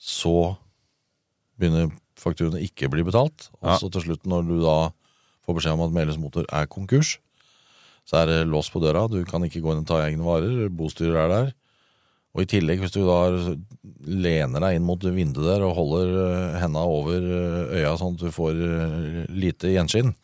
Så 0.00 0.36
begynner 1.60 1.88
fakturaene 2.20 2.60
ikke 2.64 2.88
å 2.88 2.92
bli 2.92 3.04
betalt, 3.08 3.48
og 3.60 3.68
Ja. 3.72 3.78
så 3.80 3.90
til 3.92 4.04
slutt, 4.06 4.24
når 4.28 4.48
du 4.48 4.58
da 4.64 4.76
får 5.46 5.58
beskjed 5.58 5.76
om 5.76 5.84
at 5.86 5.94
Melhus 5.94 6.20
Motor 6.20 6.46
er 6.52 6.70
konkurs. 6.70 7.16
Så 8.08 8.18
er 8.18 8.30
det 8.30 8.38
lås 8.50 8.70
på 8.72 8.82
døra, 8.82 9.06
du 9.10 9.20
kan 9.28 9.44
ikke 9.46 9.62
gå 9.62 9.74
inn 9.74 9.84
og 9.84 9.90
ta 9.90 10.00
egne 10.02 10.26
varer, 10.26 10.70
bostyrer 10.74 11.20
er 11.22 11.32
der. 11.32 11.52
Og 12.32 12.46
i 12.46 12.48
tillegg, 12.48 12.80
hvis 12.80 12.94
du 12.94 13.02
da 13.04 13.18
lener 14.08 14.64
deg 14.64 14.78
inn 14.78 14.86
mot 14.88 15.02
vinduet 15.04 15.44
der 15.50 15.64
og 15.66 15.74
holder 15.76 16.12
eh, 16.22 16.60
henda 16.62 16.84
over 16.88 17.20
eh, 17.20 17.74
øya 17.82 17.92
sånn 18.00 18.16
at 18.16 18.22
du 18.24 18.32
får 18.32 18.56
eh, 18.56 19.18
lite 19.28 19.74
gjenskinn, 19.74 20.14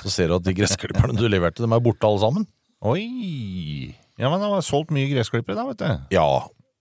så 0.00 0.12
ser 0.12 0.30
du 0.30 0.38
at 0.38 0.46
de 0.46 0.54
gressklipperne 0.56 1.18
du 1.18 1.26
leverte, 1.28 1.60
dem 1.60 1.74
er 1.76 1.82
borte 1.84 2.08
alle 2.08 2.22
sammen. 2.22 2.46
Oi! 2.88 3.92
Ja, 4.18 4.30
men 4.30 4.40
det 4.40 4.48
var 4.50 4.64
solgt 4.64 4.94
mye 4.94 5.10
gressklippere 5.12 5.58
da, 5.58 5.66
vet 5.68 5.82
du. 5.82 6.14
Ja, 6.16 6.30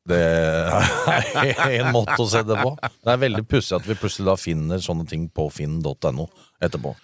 det 0.07 0.21
er 0.23 1.73
en 1.81 1.91
måte 1.91 2.15
å 2.23 2.29
se 2.31 2.45
det 2.47 2.55
på. 2.61 2.71
Det 2.79 3.11
er 3.11 3.19
veldig 3.25 3.43
pussig 3.49 3.75
at 3.75 3.87
vi 3.89 3.97
plutselig 3.99 4.29
da 4.29 4.37
finner 4.39 4.81
sånne 4.83 5.03
ting 5.09 5.27
på 5.27 5.49
finn.no 5.51 6.29
etterpå. 6.63 6.95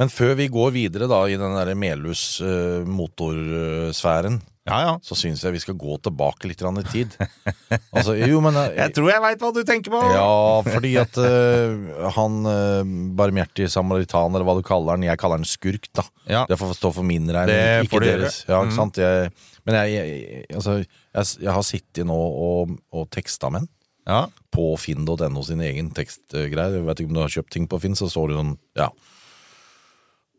Men 0.00 0.10
før 0.10 0.34
vi 0.38 0.48
går 0.50 0.72
videre 0.74 1.06
da 1.10 1.20
i 1.30 1.36
den 1.38 1.54
derre 1.54 1.76
Melhus 1.78 2.40
eh, 2.42 2.82
motorsfæren, 2.88 4.40
Ja, 4.64 4.78
ja. 4.80 4.92
så 5.04 5.12
syns 5.12 5.42
jeg 5.44 5.52
vi 5.52 5.60
skal 5.60 5.76
gå 5.76 5.98
tilbake 6.02 6.48
litt 6.48 6.62
i 6.64 6.84
tid. 6.90 7.14
Altså, 7.94 8.14
jo, 8.16 8.40
men 8.42 8.56
eh, 8.56 8.72
Jeg 8.78 8.94
tror 8.96 9.10
jeg 9.12 9.22
veit 9.22 9.42
hva 9.44 9.50
du 9.54 9.60
tenker 9.66 9.92
på! 9.92 10.00
Ja, 10.14 10.62
fordi 10.66 10.94
at 10.98 11.18
uh, 11.20 12.08
han 12.16 12.40
uh, 12.48 12.80
barmhjertige 13.18 13.68
samaritan, 13.70 14.32
eller 14.34 14.46
hva 14.48 14.56
du 14.58 14.64
kaller 14.66 14.96
han, 14.96 15.04
jeg 15.06 15.20
kaller 15.20 15.38
han 15.42 15.46
skurk, 15.48 15.86
da. 15.94 16.06
Ja. 16.26 16.42
Det 16.50 16.58
får 16.58 16.74
stå 16.80 16.90
for 16.96 17.06
min 17.06 17.28
regning, 17.30 17.86
ikke 17.86 18.02
deres. 18.02 18.42
Ja, 18.48 18.62
Mm. 18.64 18.70
ikke 18.72 18.78
sant? 18.80 18.98
Jeg, 19.04 19.30
men 19.64 19.78
jeg, 19.78 19.94
jeg, 19.94 20.44
altså, 20.58 20.78
jeg, 20.82 21.30
jeg 21.44 21.52
har 21.54 21.64
sittet 21.70 22.06
nå 22.08 22.16
og, 22.18 22.74
og 22.92 23.06
teksta 23.14 23.52
med 23.54 23.64
han 23.64 23.70
Ja. 24.10 24.22
på 24.52 24.72
finn.no 24.80 25.42
sin 25.46 25.62
egen 25.64 25.90
tekstgreier. 25.96 26.80
Jeg 26.80 26.84
vet 26.88 27.00
ikke 27.04 27.12
om 27.12 27.16
du 27.20 27.22
har 27.22 27.32
kjøpt 27.32 27.54
ting 27.54 27.68
på 27.70 27.78
Finn, 27.80 27.94
så 27.96 28.10
står 28.10 28.32
det 28.32 28.40
sånn, 28.42 28.56
ja. 28.80 28.90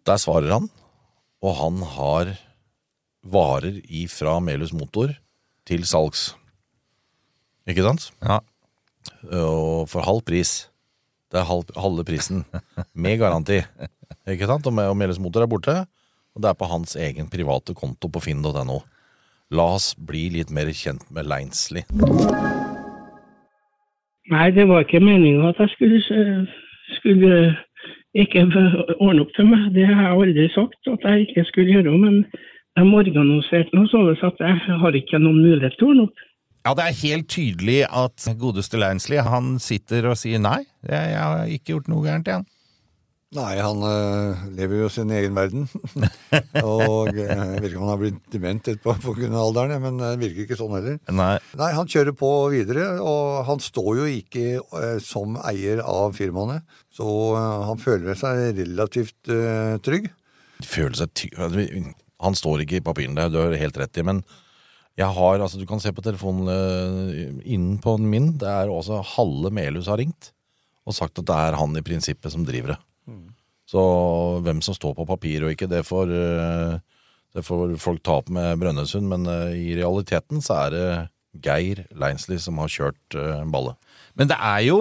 Der 0.06 0.22
svarer 0.22 0.52
han, 0.54 0.68
og 1.42 1.56
han 1.58 1.82
har 1.96 2.36
varer 3.26 3.80
ifra 3.90 4.38
Melhus 4.44 4.74
Motor 4.74 5.16
til 5.66 5.86
salgs. 5.90 6.36
Ikke 7.66 7.82
sant? 7.82 8.12
Ja. 8.22 8.40
Og 9.34 9.90
for 9.90 10.06
halv 10.06 10.22
pris. 10.26 10.68
Det 11.34 11.42
er 11.42 11.50
halv, 11.50 11.74
halve 11.74 12.06
prisen. 12.06 12.46
Med 12.94 13.18
garanti. 13.18 13.64
Ikke 14.30 14.46
sant? 14.46 14.70
Og, 14.70 14.78
og 14.78 14.98
Melhus 14.98 15.20
Motor 15.20 15.46
er 15.46 15.50
borte, 15.50 15.76
og 16.36 16.44
det 16.44 16.52
er 16.52 16.60
på 16.60 16.70
hans 16.70 16.94
egen 16.96 17.30
private 17.32 17.74
konto 17.74 18.12
på 18.12 18.22
finn.no. 18.28 18.80
La 19.54 19.66
oss 19.74 19.94
bli 19.98 20.28
litt 20.38 20.54
mer 20.54 20.70
kjent 20.70 21.06
med 21.14 21.26
Leinsli. 21.30 21.82
Nei, 24.34 24.48
det 24.54 24.66
var 24.70 24.86
ikke 24.86 25.02
meninga 25.02 25.52
at 25.52 25.60
jeg 25.62 25.74
skulle, 25.74 26.46
skulle 26.98 27.34
ikke 28.16 28.46
ordne 29.00 29.26
opp 29.26 29.34
for 29.36 29.48
meg. 29.48 29.72
Det 29.76 29.88
har 29.90 30.08
jeg 30.08 30.20
aldri 30.26 30.46
sagt 30.54 30.92
at 30.92 31.10
jeg 31.10 31.28
ikke 31.28 31.48
skulle 31.50 31.76
gjøre, 31.76 31.98
men 32.00 32.22
de 32.76 32.86
organiserte 33.00 33.76
noe 33.76 33.92
sånn 33.92 34.10
at 34.14 34.42
jeg 34.42 34.80
har 34.82 34.98
ikke 35.00 35.20
noen 35.20 35.44
mulighet 35.44 35.78
til 35.80 35.88
å 35.88 35.92
ordne 35.94 36.08
opp. 36.10 36.26
Ja, 36.66 36.74
det 36.74 36.86
er 36.88 36.98
helt 37.04 37.28
tydelig 37.30 37.82
at 37.94 38.26
godeste 38.42 38.80
Leinsli, 38.82 39.20
han 39.22 39.60
sitter 39.62 40.08
og 40.10 40.18
sier 40.18 40.42
nei, 40.42 40.64
jeg 40.90 41.20
har 41.20 41.46
ikke 41.46 41.76
gjort 41.76 41.92
noe 41.92 42.02
gærent 42.08 42.32
igjen. 42.32 42.48
Nei, 43.36 43.56
han 43.60 43.82
øh, 43.84 44.44
lever 44.56 44.82
jo 44.84 44.90
sin 44.92 45.12
egen 45.12 45.36
verden. 45.36 45.66
og 46.64 47.10
øh, 47.12 47.20
jeg 47.20 47.60
vet 47.62 47.68
ikke 47.70 47.80
om 47.80 47.86
han 47.86 47.92
har 47.92 48.02
blitt 48.02 48.22
dement 48.34 48.70
etterpå 48.72 48.96
av 48.96 49.36
alderen, 49.42 49.76
men 49.84 50.00
det 50.00 50.14
virker 50.22 50.46
ikke 50.46 50.60
sånn 50.60 50.76
heller. 50.78 51.00
Nei. 51.12 51.34
Nei, 51.60 51.72
han 51.76 51.90
kjører 51.92 52.16
på 52.18 52.32
videre, 52.54 52.88
og 53.04 53.44
han 53.50 53.64
står 53.64 53.92
jo 54.02 54.08
ikke 54.22 54.46
øh, 54.62 54.98
som 55.04 55.36
eier 55.44 55.84
av 55.84 56.16
firmaene. 56.18 56.62
Så 56.96 57.06
han 57.36 57.82
føler 57.82 58.16
seg 58.16 58.56
relativt 58.62 59.34
trygg. 59.84 60.08
føler 60.64 60.96
seg 60.96 61.12
ty 61.12 61.28
Han 61.36 62.38
står 62.40 62.64
ikke 62.64 62.80
i 62.80 62.86
papirene, 62.86 63.28
du 63.28 63.42
har 63.42 63.58
helt 63.60 63.78
rett 63.82 64.00
i, 64.00 64.06
men 64.08 64.24
jeg 64.96 65.12
har, 65.12 65.42
altså 65.44 65.60
du 65.60 65.66
kan 65.68 65.82
se 65.84 65.92
på 65.92 66.04
telefonen 66.04 66.48
eh, 66.52 67.34
innen 67.52 67.80
på 67.84 67.98
min, 68.00 68.32
det 68.40 68.48
er 68.48 68.72
også 68.72 69.02
halve 69.18 69.52
Melhus 69.52 69.90
har 69.92 70.00
ringt 70.00 70.32
og 70.86 70.96
sagt 70.96 71.20
at 71.20 71.28
det 71.28 71.36
er 71.36 71.58
han 71.60 71.76
i 71.76 71.84
prinsippet 71.84 72.32
som 72.32 72.46
driver 72.48 72.76
det. 72.76 72.78
Så 73.70 73.82
hvem 74.46 74.62
som 74.66 74.78
står 74.78 74.94
på 74.98 75.08
papir 75.10 75.46
og 75.46 75.56
ikke, 75.56 75.70
det 75.70 75.86
får, 75.88 76.14
eh, 76.14 76.78
det 77.36 77.46
får 77.46 77.76
folk 77.82 78.04
ta 78.06 78.20
opp 78.22 78.32
med 78.34 78.62
Brønnøysund, 78.62 79.10
men 79.10 79.26
eh, 79.30 79.58
i 79.58 79.76
realiteten 79.78 80.44
så 80.46 80.66
er 80.66 80.76
det 80.76 80.88
Geir 81.44 81.82
Leinsli 82.00 82.38
som 82.40 82.62
har 82.62 82.70
kjørt 82.72 83.18
eh, 83.18 83.42
ballet. 83.52 83.76
Men 84.16 84.30
det 84.30 84.38
er 84.38 84.62
jo 84.70 84.78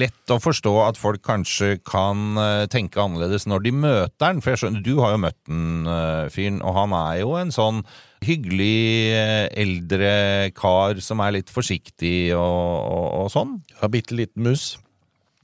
lett 0.00 0.32
å 0.32 0.38
forstå 0.40 0.72
at 0.86 0.96
folk 0.96 1.20
kanskje 1.26 1.74
kan 1.84 2.38
tenke 2.72 3.02
annerledes 3.02 3.44
når 3.50 3.66
de 3.66 3.72
møter 3.76 4.14
den. 4.22 4.40
For 4.40 4.54
jeg 4.54 4.62
skjønner, 4.62 4.80
du 4.86 5.02
har 5.02 5.12
jo 5.12 5.18
møtt 5.26 5.36
den 5.50 5.90
fyren, 6.32 6.62
og 6.64 6.78
han 6.78 6.94
er 6.96 7.18
jo 7.20 7.34
en 7.36 7.52
sånn 7.52 7.82
hyggelig 8.24 9.12
eldre 9.60 10.14
kar 10.56 11.02
som 11.04 11.20
er 11.20 11.36
litt 11.36 11.52
forsiktig 11.52 12.32
og, 12.38 12.40
og, 12.40 13.06
og 13.18 13.28
sånn. 13.36 13.58
Ja, 13.82 13.92
bitte 13.92 14.16
liten 14.16 14.48
mus. 14.48 14.70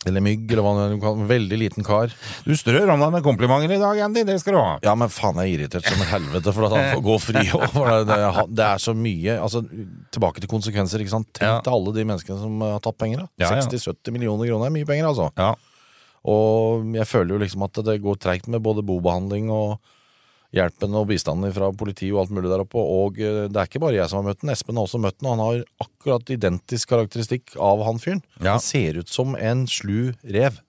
Eller 0.08 0.22
mygg, 0.24 0.46
eller 0.48 0.64
hva 0.64 0.86
du 0.88 0.94
kaller 1.02 1.26
Veldig 1.28 1.56
liten 1.60 1.84
kar. 1.84 2.08
Du 2.46 2.54
strør 2.56 2.88
om 2.94 3.02
deg 3.04 3.10
med 3.12 3.24
komplimenter 3.26 3.74
i 3.74 3.80
dag, 3.82 3.98
Andy. 4.06 4.22
Det 4.24 4.38
skal 4.40 4.54
du 4.56 4.58
ha. 4.62 4.78
Ja, 4.86 4.94
men 4.96 5.10
faen, 5.12 5.36
jeg 5.44 5.50
er 5.52 5.58
irritert 5.58 5.84
som 5.84 6.00
et 6.00 6.08
helvete 6.08 6.54
for 6.56 6.68
at 6.70 6.76
han 6.76 6.86
får 6.94 7.02
gå 7.04 7.16
fri. 7.20 7.42
over 7.58 8.06
det, 8.08 8.64
er 8.64 8.80
så 8.80 8.94
mye 8.96 9.36
altså, 9.36 9.60
Tilbake 10.10 10.40
til 10.40 10.48
konsekvenser. 10.48 11.04
ikke 11.04 11.12
sant? 11.12 11.28
Tenk 11.36 11.50
Ja. 11.50 11.58
til 11.66 11.76
alle 11.76 11.92
de 11.98 12.06
menneskene 12.08 12.40
som 12.40 12.60
har 12.64 12.80
tatt 12.80 12.96
penger. 12.96 13.26
da. 13.26 13.44
Ja, 13.44 13.52
ja. 13.58 13.60
60-70 13.68 14.16
millioner 14.16 14.48
kroner 14.48 14.70
er 14.70 14.76
mye 14.78 14.88
penger, 14.88 15.10
altså. 15.12 15.28
Ja. 15.36 15.52
Og 16.24 16.88
jeg 16.96 17.06
føler 17.08 17.36
jo 17.36 17.42
liksom 17.44 17.62
at 17.68 17.84
det 17.84 18.00
går 18.04 18.18
treigt 18.20 18.48
med 18.48 18.62
både 18.64 18.82
bobehandling 18.84 19.50
og 19.52 19.78
hjelpen 20.56 20.96
og 20.98 21.10
bistanden 21.10 21.52
fra 21.54 21.70
politiet 21.76 22.14
og 22.14 22.24
alt 22.24 22.34
mulig 22.34 22.50
der 22.50 22.64
oppe. 22.64 22.80
Og 22.80 23.20
eh, 23.22 23.44
det 23.50 23.60
er 23.60 23.70
ikke 23.70 23.82
bare 23.82 23.98
jeg 23.98 24.10
som 24.10 24.22
har 24.22 24.30
møtt 24.30 24.42
den. 24.42 24.54
Espen 24.54 24.80
har 24.80 24.88
også 24.88 25.02
møtt 25.02 25.20
den, 25.20 25.28
og 25.28 25.36
han 25.36 25.44
har 25.44 25.86
akkurat 25.86 26.34
identisk 26.34 26.90
karakteristikk 26.94 27.54
av 27.60 27.84
han 27.86 28.02
fyren. 28.02 28.24
Ja. 28.40 28.56
Han 28.56 28.64
ser 28.64 29.00
ut 29.00 29.12
som 29.12 29.38
en 29.38 29.66
slu 29.70 30.12
rev. 30.24 30.60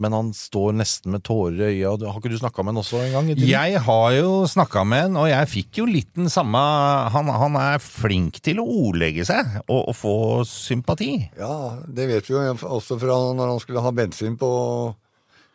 Men 0.00 0.14
han 0.16 0.30
står 0.34 0.72
nesten 0.74 1.12
med 1.12 1.20
tårer 1.26 1.68
i 1.68 1.82
øya. 1.82 1.90
Har 2.00 2.16
ikke 2.16 2.30
du 2.32 2.38
snakka 2.40 2.64
med 2.64 2.72
han 2.72 2.80
også 2.80 3.02
en 3.02 3.12
gang? 3.12 3.26
Jeg 3.36 3.82
har 3.84 4.14
jo 4.16 4.30
snakka 4.48 4.86
med 4.88 5.04
han, 5.04 5.18
og 5.20 5.28
jeg 5.28 5.50
fikk 5.52 5.82
jo 5.82 5.86
litt 5.86 6.08
den 6.16 6.32
samme 6.32 6.62
Han, 7.12 7.28
han 7.28 7.58
er 7.60 7.82
flink 7.84 8.40
til 8.42 8.62
å 8.62 8.66
ordlegge 8.88 9.26
seg 9.28 9.60
og, 9.66 9.90
og 9.92 9.94
få 9.98 10.16
sympati. 10.48 11.12
Ja, 11.38 11.76
det 11.84 12.08
vet 12.08 12.30
vi 12.30 12.34
jo 12.38 12.42
også 12.72 12.96
fra 13.02 13.20
når 13.36 13.52
han 13.52 13.62
skulle 13.62 13.84
ha 13.84 13.92
bensin 13.94 14.40
på 14.40 14.50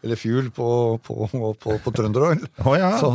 eller 0.04 0.20
fuel 0.20 0.52
på, 0.54 0.70
på, 1.04 1.28
på, 1.34 1.78
på 1.84 1.94
Trønderoil. 1.96 2.44
Oh, 2.64 2.74
ja. 2.80 2.94
så, 3.02 3.12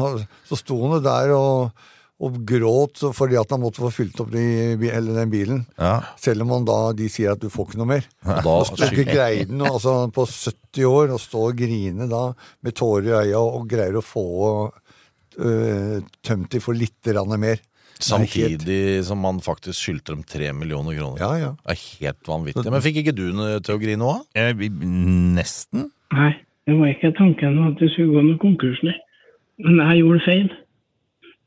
så 0.48 0.58
sto 0.58 0.78
han 0.82 1.02
der 1.04 1.32
og, 1.36 1.88
og 2.22 2.36
gråt 2.46 3.02
fordi 3.16 3.38
at 3.40 3.54
han 3.54 3.62
måtte 3.62 3.82
få 3.82 3.90
fylt 3.94 4.20
opp 4.22 4.30
de, 4.34 4.44
eller 4.90 5.22
den 5.22 5.32
bilen. 5.32 5.64
Ja. 5.78 6.00
Selv 6.20 6.44
om 6.46 6.52
han 6.56 6.66
da, 6.68 6.78
de 6.98 7.08
sier 7.12 7.34
at 7.34 7.42
du 7.42 7.48
får 7.52 7.70
ikke 7.70 7.82
noe 7.82 7.92
mer. 7.94 8.06
Da, 8.28 8.42
Og 8.46 8.68
så 8.70 8.90
ikke 8.90 9.08
greide 9.10 9.50
han 9.50 9.66
altså 9.70 9.96
på 10.14 10.26
70 10.28 10.88
år 10.90 11.14
å 11.16 11.20
stå 11.22 11.48
og 11.50 11.58
grine 11.58 12.08
da 12.10 12.28
med 12.62 12.78
tårer 12.78 13.10
i 13.10 13.18
øya 13.28 13.42
og 13.42 13.68
greier 13.70 13.98
å 13.98 14.04
få 14.06 14.26
øh, 15.38 16.00
tømt 16.24 16.52
de 16.54 16.62
for 16.62 16.78
litt 16.78 16.98
grann 17.06 17.38
mer. 17.40 17.60
Er 18.02 18.04
samtidig 18.08 19.04
som 19.06 19.20
man 19.22 19.38
faktisk 19.44 19.78
skyldte 19.78 20.14
dem 20.16 20.22
tre 20.26 20.48
millioner 20.56 20.96
kroner. 20.98 21.20
Ja, 21.22 21.32
ja. 21.38 21.50
Det 21.62 21.74
er 21.76 21.82
helt 22.02 22.26
vanvittig. 22.28 22.64
Men 22.72 22.82
fikk 22.82 22.98
ikke 23.02 23.14
du 23.14 23.28
noe 23.36 23.60
til 23.62 23.76
å 23.76 23.82
grine 23.82 24.08
òg? 24.08 24.24
Eh, 24.34 24.50
Nesten. 25.36 25.86
Nei, 26.12 26.32
det 26.66 26.78
var 26.78 26.86
ikke 26.86 27.12
tanken 27.18 27.58
at 27.66 27.80
det 27.80 27.90
skulle 27.90 28.12
gå 28.12 28.20
noen 28.22 28.38
konkurs. 28.38 28.82
Men 29.58 29.80
jeg 29.80 29.98
gjorde 29.98 30.24
feil. 30.24 30.52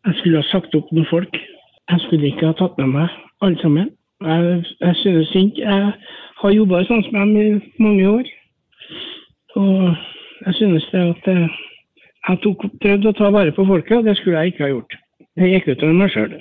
Jeg 0.05 0.15
skulle 0.15 0.41
ha 0.41 0.48
sagt 0.50 0.75
opp 0.75 0.91
noen 0.91 1.07
folk. 1.10 1.38
Jeg 1.91 2.00
skulle 2.00 2.27
ikke 2.27 2.50
ha 2.50 2.57
tatt 2.57 2.77
med 2.77 2.91
meg 2.93 3.13
alle 3.41 3.60
sammen. 3.62 3.89
Jeg, 4.24 4.63
jeg 4.81 4.95
synes 4.95 5.36
ikke 5.36 5.62
Jeg 5.62 5.93
har 6.41 6.51
jobba 6.51 6.84
sånn 6.84 7.03
som 7.03 7.15
dem 7.19 7.38
i 7.39 7.48
mange 7.79 8.10
år. 8.10 8.29
Og 9.55 9.95
jeg 10.45 10.53
synes 10.60 10.88
det 10.91 11.01
at 11.01 11.27
eh, 11.31 11.57
jeg 12.27 12.39
tok, 12.43 12.65
prøvde 12.81 13.12
å 13.12 13.17
ta 13.17 13.29
vare 13.31 13.53
på 13.55 13.65
folket, 13.65 13.98
og 13.98 14.07
det 14.07 14.17
skulle 14.17 14.41
jeg 14.41 14.53
ikke 14.53 14.65
ha 14.65 14.72
gjort. 14.74 14.95
Det 15.36 15.51
gikk 15.51 15.67
utover 15.72 16.00
meg 16.00 16.13
sjøl. 16.13 16.34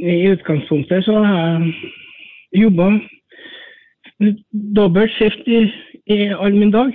I 0.00 0.16
utgangspunktet 0.34 1.06
så 1.06 1.20
har 1.24 1.38
jeg 1.44 2.62
jobba 2.62 2.90
dobbelt 4.76 5.12
skift 5.16 5.48
i, 5.48 5.66
i 6.12 6.18
all 6.34 6.56
min 6.56 6.74
dag. 6.74 6.92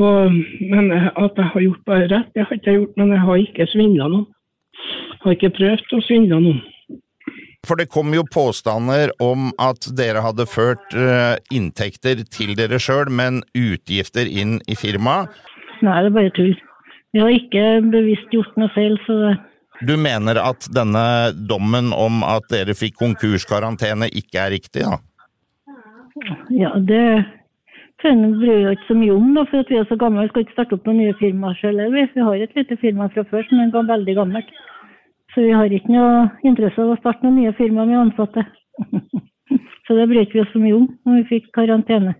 Og, 0.00 0.36
men 0.72 0.90
at 0.96 1.36
jeg 1.36 1.48
har 1.52 1.64
gjort 1.66 1.86
bare 1.88 2.08
rett, 2.08 2.28
det 2.34 2.46
har 2.46 2.56
ikke 2.56 2.72
jeg 2.72 2.80
gjort, 2.80 2.98
men 3.00 3.14
jeg 3.14 3.24
har 3.26 3.42
ikke 3.44 3.66
svindla 3.68 4.10
noen. 4.12 4.28
Jeg 4.80 5.24
har 5.24 5.36
ikke 5.36 5.56
prøvd 5.58 5.96
å 5.96 6.04
svindle 6.06 6.38
noen. 6.40 6.60
For 7.68 7.76
det 7.76 7.90
kom 7.92 8.14
jo 8.16 8.24
påstander 8.24 9.12
om 9.20 9.50
at 9.60 9.90
dere 9.96 10.22
hadde 10.24 10.46
ført 10.48 10.94
eh, 10.96 11.36
inntekter 11.52 12.22
til 12.32 12.54
dere 12.56 12.80
sjøl, 12.80 13.12
men 13.12 13.42
utgifter 13.52 14.24
inn 14.24 14.56
i 14.64 14.76
firmaet. 14.80 15.28
Nei, 15.84 15.98
det 16.00 16.08
er 16.08 16.16
bare 16.16 16.32
tull. 16.36 16.56
Vi 17.12 17.20
har 17.20 17.34
ikke 17.34 17.64
bevisst 17.92 18.32
gjort 18.32 18.56
noe 18.60 18.72
feil, 18.72 18.96
så 19.04 19.18
det 19.26 19.36
Du 19.80 19.94
mener 19.96 20.36
at 20.40 20.66
denne 20.76 21.32
dommen 21.48 21.92
om 21.96 22.20
at 22.24 22.48
dere 22.52 22.76
fikk 22.76 22.98
konkurskarantene 23.00 24.10
ikke 24.12 24.42
er 24.42 24.52
riktig, 24.56 24.84
da? 24.84 24.98
Ja, 26.52 26.74
det, 26.76 27.04
Han 28.00 28.22
bryr 28.40 28.62
jo 28.64 28.72
ikke 28.72 28.88
så 28.88 28.96
mye 28.96 29.12
om, 29.12 29.26
da, 29.36 29.44
for 29.50 29.60
at 29.60 29.70
vi 29.72 29.76
er 29.76 29.88
så 29.88 29.96
gamle. 30.00 30.24
Vi 30.24 30.32
skal 30.32 30.44
ikke 30.46 30.56
starte 30.56 30.76
opp 30.76 30.86
noen 30.88 31.02
nye 31.02 31.16
firmaer 31.20 31.58
selv. 31.60 31.82
Vi, 31.92 32.04
vi 32.14 32.24
har 32.24 32.44
et 32.46 32.56
lite 32.56 32.78
firma 32.80 33.10
fra 33.12 33.26
før 33.28 33.44
som 33.48 33.60
er 33.60 33.90
veldig 33.90 34.14
gammelt. 34.16 34.54
Så 35.34 35.44
vi 35.44 35.52
har 35.54 35.74
ikke 35.74 35.92
noe 35.92 36.24
interesse 36.48 36.80
av 36.80 36.94
å 36.94 36.98
starte 37.02 37.26
noen 37.26 37.42
nye 37.42 37.52
firmaer 37.58 37.90
med 37.90 38.00
ansatte. 38.06 38.46
så 39.86 39.98
det 39.98 40.08
brydde 40.10 40.32
vi 40.32 40.42
oss 40.42 40.52
så 40.54 40.62
mye 40.62 40.78
om 40.78 40.88
når 41.06 41.20
vi 41.20 41.28
fikk 41.34 41.52
karantene. 41.54 42.16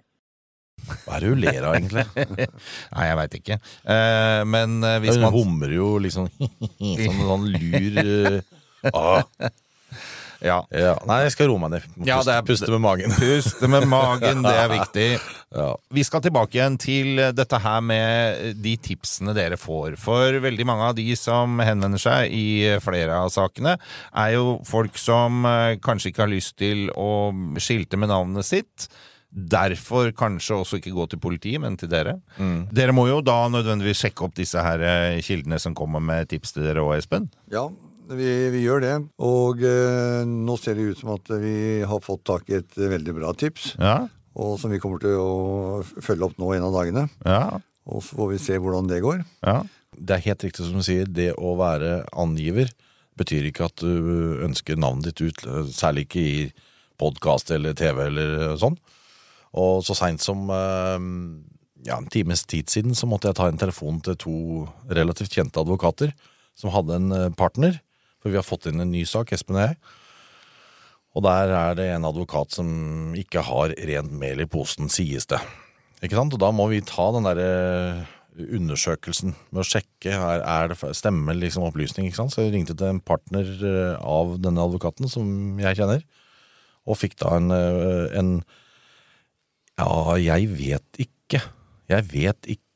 Hva 0.81 1.17
er 1.17 1.25
det 1.25 1.33
hun 1.33 1.43
ler 1.43 1.65
av, 1.65 1.75
egentlig? 1.77 2.05
Nei, 2.95 3.09
jeg 3.09 3.19
veit 3.19 3.35
ikke. 3.41 3.59
Eh, 3.97 4.43
men 4.49 4.79
hvis 4.85 5.03
hvis 5.07 5.19
Hun 5.19 5.27
man 5.27 5.37
humrer 5.37 5.75
jo 5.75 5.89
liksom 6.05 6.29
som 6.37 7.09
en 7.09 7.27
sånn 7.33 7.51
lur 7.57 8.01
eh, 8.05 8.93
ah, 8.93 9.25
Ja. 10.41 10.61
ja. 10.73 10.95
Nei, 11.09 11.19
jeg 11.27 11.33
skal 11.35 11.51
roe 11.51 11.61
meg 11.61 11.73
ned. 11.75 11.87
Ja, 12.09 12.17
puste, 12.21 12.31
det 12.31 12.37
er- 12.39 12.47
puste 12.49 12.71
med 12.73 12.81
magen. 12.85 13.13
Puste 13.21 13.69
med 13.69 13.87
magen, 13.91 14.43
det 14.47 14.57
er 14.65 14.73
viktig. 14.77 15.11
Ja. 15.51 15.73
Vi 15.91 16.05
skal 16.07 16.23
tilbake 16.23 16.55
igjen 16.55 16.77
til 16.79 17.17
dette 17.35 17.59
her 17.59 17.81
med 17.83 18.61
de 18.63 18.77
tipsene 18.79 19.33
dere 19.35 19.57
får. 19.59 19.97
For 19.99 20.37
veldig 20.45 20.63
mange 20.69 20.85
av 20.87 20.95
de 20.95 21.09
som 21.19 21.59
henvender 21.59 21.99
seg 21.99 22.31
i 22.31 22.45
flere 22.79 23.17
av 23.25 23.33
sakene, 23.35 23.73
er 24.15 24.37
jo 24.37 24.61
folk 24.69 24.95
som 25.03 25.41
eh, 25.51 25.73
kanskje 25.83 26.13
ikke 26.13 26.23
har 26.23 26.31
lyst 26.31 26.55
til 26.63 26.87
å 26.95 27.09
skilte 27.59 27.99
med 27.99 28.13
navnet 28.15 28.47
sitt. 28.47 28.87
Derfor 29.35 30.13
kanskje 30.15 30.57
også 30.63 30.79
ikke 30.79 30.95
gå 30.95 31.09
til 31.11 31.21
politiet, 31.23 31.59
men 31.63 31.75
til 31.79 31.91
dere. 31.91 32.17
Dere 32.71 32.95
må 32.95 33.09
jo 33.11 33.19
da 33.23 33.41
nødvendigvis 33.51 34.01
sjekke 34.07 34.27
opp 34.27 34.39
disse 34.39 34.63
her 34.63 34.83
eh, 34.87 35.19
kildene 35.23 35.59
som 35.63 35.75
kommer 35.75 35.99
med 36.03 36.31
tips 36.31 36.55
til 36.55 36.67
dere 36.67 36.87
òg, 36.87 36.97
Espen. 37.03 37.27
Ja, 37.51 37.67
vi, 38.17 38.29
vi 38.55 38.63
gjør 38.65 38.83
det. 38.85 38.95
Og 39.23 39.63
eh, 39.67 40.23
nå 40.27 40.57
ser 40.61 40.79
det 40.79 40.89
ut 40.93 41.01
som 41.03 41.13
at 41.17 41.31
vi 41.43 41.83
har 41.87 42.03
fått 42.05 42.25
tak 42.29 42.49
i 42.51 42.59
et 42.61 42.79
veldig 42.79 43.15
bra 43.21 43.33
tips. 43.39 43.75
Ja, 43.81 44.09
Og 44.41 44.59
som 44.63 44.71
vi 44.71 44.79
kommer 44.83 45.01
til 45.03 45.17
å 45.19 45.81
følge 46.03 46.29
opp 46.29 46.39
nå 46.39 46.53
en 46.57 46.67
av 46.69 46.75
dagene. 46.77 47.09
ja, 47.27 47.59
Og 47.91 48.03
så 48.05 48.17
får 48.19 48.29
vi 48.35 48.39
se 48.39 48.59
hvordan 48.61 48.89
det 48.91 49.03
går. 49.05 49.23
ja. 49.47 49.61
Det 50.01 50.15
er 50.15 50.23
helt 50.31 50.45
riktig 50.47 50.63
som 50.65 50.77
du 50.79 50.85
sier, 50.87 51.05
det 51.05 51.33
å 51.35 51.57
være 51.59 52.05
angiver 52.15 52.69
betyr 53.19 53.49
ikke 53.49 53.67
at 53.67 53.83
du 53.83 54.39
ønsker 54.47 54.79
navnet 54.79 55.11
ditt 55.11 55.21
ut, 55.35 55.43
særlig 55.75 56.05
ikke 56.07 56.21
i 56.23 56.37
podkast 56.97 57.51
eller 57.53 57.75
TV 57.77 58.05
eller 58.07 58.55
sånn. 58.57 58.79
Og 59.59 59.83
så 59.85 59.97
seint 59.99 60.23
som 60.23 60.47
eh, 60.55 61.03
ja, 61.91 61.99
en 61.99 62.07
times 62.13 62.47
tid 62.49 62.71
siden 62.71 62.95
så 62.97 63.09
måtte 63.11 63.29
jeg 63.29 63.39
ta 63.41 63.49
en 63.51 63.59
telefon 63.61 63.99
til 64.07 64.17
to 64.23 64.35
relativt 64.95 65.35
kjente 65.37 65.61
advokater 65.61 66.15
som 66.57 66.71
hadde 66.73 66.97
en 67.01 67.11
eh, 67.19 67.29
partner, 67.37 67.81
for 68.21 68.33
vi 68.33 68.39
har 68.39 68.47
fått 68.47 68.69
inn 68.71 68.83
en 68.83 68.93
ny 68.93 69.03
sak, 69.09 69.33
Espen 69.35 69.59
og 69.59 69.67
jeg. 69.67 69.81
Og 71.17 71.25
der 71.27 71.51
er 71.57 71.75
det 71.79 71.89
en 71.91 72.07
advokat 72.07 72.55
som 72.55 73.15
ikke 73.19 73.43
har 73.49 73.75
rent 73.89 74.15
mel 74.15 74.45
i 74.45 74.49
posen, 74.51 74.91
sies 74.93 75.27
det. 75.31 75.41
Ikke 76.01 76.17
sant? 76.17 76.37
Og 76.37 76.41
da 76.43 76.53
må 76.55 76.69
vi 76.71 76.85
ta 76.87 77.11
den 77.17 77.27
derre 77.27 77.51
undersøkelsen 78.41 79.35
med 79.51 79.63
å 79.63 79.67
sjekke 79.67 80.15
er, 80.15 80.45
er 80.47 80.71
det, 80.71 80.79
stemmer 80.97 81.37
liksom 81.37 81.67
opplysning. 81.67 82.07
ikke 82.09 82.21
sant? 82.23 82.35
Så 82.35 82.45
jeg 82.45 82.55
ringte 82.55 82.77
til 82.79 82.93
en 82.93 83.03
partner 83.03 83.49
eh, 83.59 83.97
av 83.99 84.37
denne 84.43 84.65
advokaten 84.65 85.11
som 85.11 85.59
jeg 85.61 85.81
kjenner, 85.81 86.05
og 86.89 86.99
fikk 86.99 87.19
da 87.21 87.37
en, 87.37 87.55
eh, 87.55 88.19
en 88.21 88.35
Ja, 89.81 90.17
jeg 90.21 90.51
vet 90.53 90.99
ikke. 91.01 91.41
Jeg 91.89 92.05
vet 92.13 92.49
ikke. 92.53 92.70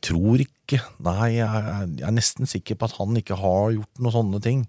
Tror 0.00 0.40
ikke. 0.40 0.80
Nei, 1.04 1.34
jeg, 1.36 1.64
jeg 1.98 2.06
er 2.08 2.14
nesten 2.16 2.48
sikker 2.48 2.78
på 2.80 2.88
at 2.88 2.96
han 2.96 3.18
ikke 3.20 3.36
har 3.36 3.74
gjort 3.74 4.00
noen 4.00 4.14
sånne 4.14 4.40
ting. 4.44 4.62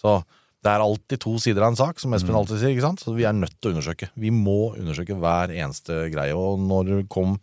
Så 0.00 0.22
det 0.62 0.70
er 0.70 0.84
alltid 0.84 1.20
to 1.22 1.34
sider 1.42 1.64
av 1.64 1.72
en 1.72 1.78
sak, 1.78 1.98
som 2.00 2.14
Espen 2.14 2.36
alltid 2.38 2.60
sier. 2.60 2.72
ikke 2.72 2.86
sant? 2.86 3.02
Så 3.02 3.14
vi 3.16 3.26
er 3.26 3.34
nødt 3.34 3.56
til 3.58 3.70
å 3.70 3.74
undersøke. 3.74 4.08
Vi 4.14 4.30
må 4.34 4.72
undersøke 4.78 5.16
hver 5.18 5.52
eneste 5.52 6.06
greie. 6.12 6.36
Og 6.38 6.62
når 6.62 6.90
det 6.92 7.10
kom 7.12 7.36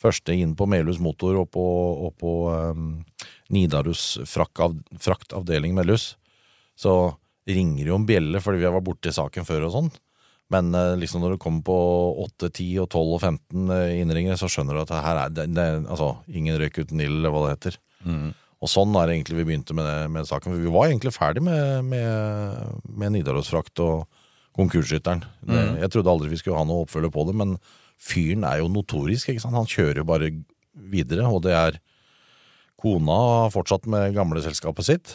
første 0.00 0.32
inn 0.32 0.54
på 0.56 0.66
Melhus 0.70 1.00
Motor 1.02 1.42
og 1.42 1.50
på, 1.52 1.64
og 2.08 2.14
på 2.18 2.34
um, 2.48 2.90
Nidarus 3.52 4.16
fraktav, 4.30 4.78
fraktavdeling 5.02 5.76
Melhus, 5.76 6.14
så 6.78 7.14
ringer 7.48 7.90
jo 7.90 7.98
en 7.98 8.06
bjelle 8.08 8.40
fordi 8.44 8.62
vi 8.62 8.70
vært 8.70 8.86
borti 8.86 9.12
saken 9.14 9.46
før 9.48 9.68
og 9.68 9.74
sånn. 9.74 9.90
Men 10.50 10.70
eh, 10.74 10.94
liksom 10.96 11.20
når 11.20 11.34
det 11.36 11.40
kommer 11.44 11.60
på 11.66 11.76
8, 12.24 12.48
10, 12.50 12.68
og 12.84 12.88
12 12.88 13.14
og 13.18 13.20
15 13.20 13.72
eh, 13.74 13.94
innringere, 14.00 14.38
så 14.40 14.48
skjønner 14.48 14.78
du 14.78 14.82
at 14.86 14.92
her 15.04 15.18
er 15.26 15.32
det, 15.36 15.48
det, 15.56 15.66
altså, 15.92 16.14
ingen 16.32 16.56
røyk 16.60 16.78
uten 16.84 17.00
ild, 17.04 17.18
eller 17.20 17.34
hva 17.34 17.42
det 17.46 17.56
heter. 17.56 17.76
Og 18.58 18.66
sånn 18.72 18.96
er 18.98 19.06
det 19.06 19.18
egentlig 19.18 19.36
vi 19.38 19.44
begynte 19.52 19.74
med, 19.76 19.84
det- 19.86 20.08
med 20.10 20.26
saken. 20.26 20.50
For 20.54 20.62
vi 20.64 20.72
var 20.74 20.88
egentlig 20.88 21.12
ferdig 21.14 21.42
med, 21.46 21.84
med, 21.84 22.72
med 22.88 23.12
Nidarosfrakt 23.14 23.78
og 23.84 24.06
konkursskytteren. 24.58 25.20
Mm. 25.46 25.76
jeg 25.84 25.90
trodde 25.94 26.10
aldri 26.10 26.32
vi 26.32 26.38
skulle 26.40 26.58
ha 26.58 26.64
noe 26.66 26.82
oppfølger 26.82 27.12
på 27.14 27.26
det, 27.28 27.34
men 27.38 27.52
fyren 28.02 28.42
er 28.48 28.58
jo 28.62 28.72
notorisk. 28.72 29.28
ikke 29.30 29.44
sant? 29.44 29.54
Han 29.54 29.68
kjører 29.70 30.00
jo 30.00 30.08
bare 30.08 30.32
videre, 30.74 31.28
og 31.30 31.44
det 31.44 31.52
er 31.54 31.78
Kona 32.78 33.14
har 33.44 33.50
fortsatt 33.54 33.86
med 33.90 34.14
gamle 34.14 34.42
selskapet 34.42 34.86
sitt, 34.86 35.14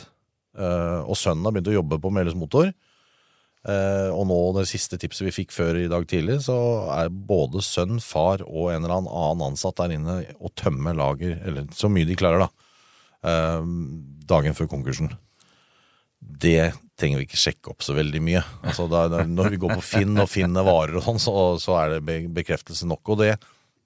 eh, 0.59 0.99
og 1.03 1.15
sønnen 1.19 1.45
har 1.47 1.53
begynt 1.55 1.71
å 1.71 1.77
jobbe 1.79 1.99
på 2.03 2.11
Meles 2.11 2.35
Motor. 2.35 2.71
Eh, 3.63 4.09
og 4.11 4.25
nå 4.27 4.37
det 4.57 4.65
siste 4.67 4.97
tipset 4.99 5.23
vi 5.29 5.31
fikk 5.31 5.53
før 5.55 5.77
i 5.79 5.89
dag 5.91 6.03
tidlig, 6.09 6.41
så 6.43 6.55
er 6.97 7.13
både 7.13 7.63
sønn, 7.63 8.01
far 8.03 8.43
og 8.43 8.73
en 8.73 8.83
eller 8.83 9.07
annen 9.07 9.45
ansatt 9.47 9.79
der 9.79 9.93
inne 9.95 10.17
og 10.35 10.51
tømmer 10.59 10.97
lager, 10.99 11.37
eller 11.47 11.69
så 11.75 11.87
mye 11.91 12.09
de 12.09 12.17
klarer, 12.19 12.43
da, 12.43 12.49
eh, 13.29 13.69
dagen 14.27 14.57
før 14.57 14.67
konkursen. 14.73 15.13
Det 16.19 16.73
trenger 16.99 17.21
vi 17.21 17.27
ikke 17.27 17.39
sjekke 17.39 17.71
opp 17.71 17.83
så 17.83 17.95
veldig 17.95 18.21
mye. 18.23 18.43
Altså, 18.67 18.89
da, 18.91 19.23
når 19.27 19.55
vi 19.55 19.61
går 19.63 19.77
på 19.77 19.87
Finn 19.93 20.19
og 20.19 20.29
finner 20.31 20.67
varer 20.67 20.99
og 20.99 21.07
sånn, 21.07 21.23
så, 21.23 21.33
så 21.59 21.79
er 21.79 21.95
det 21.95 22.19
bekreftelse 22.35 22.87
nok. 22.89 23.15
Og 23.15 23.23
det, 23.23 23.31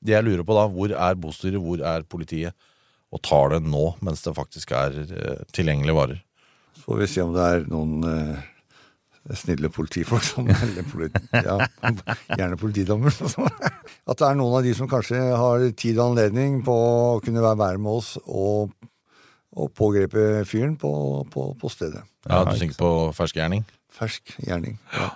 det 0.02 0.18
jeg 0.18 0.26
lurer 0.26 0.46
på 0.46 0.58
da, 0.58 0.68
hvor 0.74 0.94
er 0.94 1.22
bostyret, 1.22 1.62
hvor 1.62 1.82
er 1.82 2.06
politiet? 2.10 2.54
Og 3.14 3.22
tar 3.24 3.54
det 3.54 3.62
nå, 3.64 3.86
mens 4.04 4.26
det 4.26 4.36
faktisk 4.36 4.74
er 4.76 4.98
eh, 5.06 5.42
tilgjengelige 5.56 5.96
varer. 5.96 6.22
Så 6.76 6.90
får 6.90 7.02
vi 7.02 7.10
se 7.14 7.24
om 7.24 7.34
det 7.38 7.46
er 7.46 7.68
noen 7.72 8.10
eh, 8.10 8.48
snille 9.36 9.70
politifolk 9.74 10.24
som 10.24 10.48
eller 10.64 10.86
politi, 10.88 11.24
ja, 11.34 11.58
Gjerne 12.38 12.60
politidommer. 12.60 13.12
At 13.12 14.20
det 14.20 14.28
er 14.28 14.38
noen 14.40 14.60
av 14.60 14.64
de 14.68 14.76
som 14.78 14.90
kanskje 14.92 15.20
har 15.20 15.66
tid 15.76 16.00
og 16.00 16.14
anledning 16.14 16.62
på 16.66 16.76
å 16.76 17.18
kunne 17.24 17.44
være 17.44 17.60
være 17.60 17.82
med 17.84 18.00
oss 18.00 18.14
og, 18.24 18.72
og 19.58 19.74
pågripe 19.76 20.46
fyren 20.48 20.78
på, 20.80 20.92
på, 21.34 21.50
på 21.60 21.74
stedet. 21.74 22.06
Ja, 22.28 22.44
Du 22.48 22.56
tenker 22.56 22.80
på 22.80 22.94
fersk 23.18 23.40
gjerning? 23.40 23.66
Fersk 23.98 24.38
gjerning. 24.46 24.80
Ja. 24.96 25.12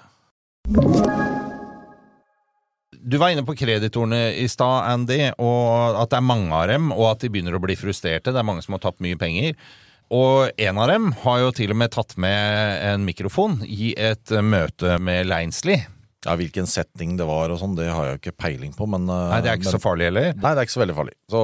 Du 3.02 3.17
var 3.17 3.32
inne 3.34 3.43
på 3.45 3.56
kreditorene 3.58 4.36
i 4.38 4.45
stad, 4.52 4.86
Andy, 4.91 5.32
og 5.41 5.97
at 6.04 6.12
det 6.12 6.19
er 6.19 6.26
mange 6.26 6.54
av 6.54 6.67
dem, 6.69 6.91
og 6.93 7.08
at 7.15 7.24
de 7.24 7.32
begynner 7.34 7.56
å 7.58 7.62
bli 7.63 7.74
frustrerte. 7.80 8.30
Det 8.30 8.38
er 8.38 8.45
mange 8.45 8.62
som 8.62 8.76
har 8.78 8.84
tapt 8.84 9.02
mye 9.02 9.17
penger. 9.17 9.56
Og 10.12 10.52
en 10.60 10.80
av 10.84 10.91
dem 10.91 11.12
har 11.24 11.39
jo 11.39 11.56
til 11.56 11.71
og 11.71 11.80
med 11.80 11.93
tatt 11.95 12.17
med 12.19 12.84
en 12.84 13.08
mikrofon 13.08 13.62
i 13.63 13.93
et 13.95 14.34
møte 14.43 14.97
med 15.00 15.30
Leinsli. 15.30 15.80
Ja, 16.21 16.36
Hvilken 16.38 16.67
setting 16.69 17.15
det 17.17 17.26
var 17.26 17.50
og 17.50 17.58
sånn, 17.58 17.74
det 17.80 17.88
har 17.89 18.06
jeg 18.12 18.19
ikke 18.19 18.36
peiling 18.43 18.76
på. 18.78 18.86
Men, 18.91 19.08
eh, 19.10 19.30
Nei, 19.32 19.39
det 19.41 19.50
er 19.50 19.58
ikke 19.58 19.71
men, 19.71 19.78
så 19.78 19.82
farlig 19.82 20.10
heller. 20.12 20.28
Nei, 20.36 20.52
det 20.52 20.62
er 20.62 20.67
ikke 20.67 20.76
så 20.76 20.84
veldig 20.84 20.97
farlig. 21.00 21.15
Så, 21.34 21.41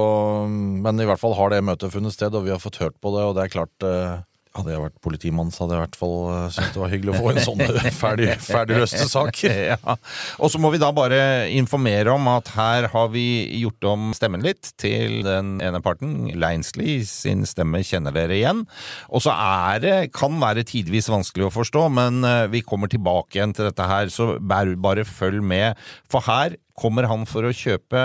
men 0.84 1.02
i 1.02 1.08
hvert 1.08 1.22
fall 1.22 1.34
har 1.34 1.50
det 1.50 1.64
møtet 1.66 1.94
funnet 1.94 2.14
sted, 2.14 2.36
og 2.36 2.44
vi 2.46 2.52
har 2.54 2.62
fått 2.62 2.78
hørt 2.82 2.94
på 3.02 3.10
det, 3.16 3.24
og 3.26 3.34
det 3.34 3.46
er 3.46 3.54
klart 3.56 3.88
eh, 3.88 4.20
Hadde 4.56 4.72
jeg 4.72 4.82
vært 4.82 4.96
politimann, 5.04 5.50
så 5.52 5.64
hadde 5.64 5.76
jeg 5.76 5.80
i 5.80 5.84
hvert 5.84 5.98
fall 6.00 6.14
eh, 6.32 6.44
syntes 6.54 6.72
det 6.74 6.80
var 6.82 6.92
hyggelig 6.92 7.12
å 7.12 7.18
få 7.18 7.32
en 7.32 7.40
sånn 7.44 7.62
eh, 7.64 7.88
ferdig, 7.94 8.30
ferdigløste 8.44 9.08
sak. 9.10 9.42
Ja. 9.68 9.96
Og 10.40 10.50
så 10.52 10.60
må 10.62 10.70
vi 10.72 10.80
da 10.80 10.88
bare 10.94 11.18
informere 11.52 12.12
om 12.14 12.28
at 12.30 12.50
her 12.54 12.86
har 12.92 13.08
vi 13.12 13.24
gjort 13.60 13.84
om 13.90 14.06
stemmen 14.16 14.42
litt 14.44 14.70
til 14.80 15.20
den 15.26 15.56
ene 15.64 15.80
parten. 15.84 16.30
Leinsli 16.38 17.00
sin 17.08 17.44
stemme 17.48 17.82
kjenner 17.86 18.14
dere 18.14 18.36
igjen. 18.38 18.64
Og 19.12 19.24
så 19.24 19.34
er 19.34 19.82
det, 19.82 19.96
kan 20.16 20.38
være 20.40 20.66
tidvis 20.68 21.10
vanskelig 21.12 21.48
å 21.48 21.54
forstå, 21.54 21.84
men 21.98 22.22
eh, 22.26 22.46
vi 22.52 22.64
kommer 22.66 22.90
tilbake 22.90 23.38
igjen 23.38 23.54
til 23.56 23.68
dette 23.68 23.90
her, 23.90 24.12
så 24.14 24.36
bare, 24.40 24.78
bare 24.78 25.06
følg 25.08 25.44
med. 25.44 25.78
For 26.10 26.24
her 26.28 26.56
kommer 26.78 27.08
han 27.10 27.26
for 27.28 27.46
å 27.46 27.54
kjøpe 27.54 28.04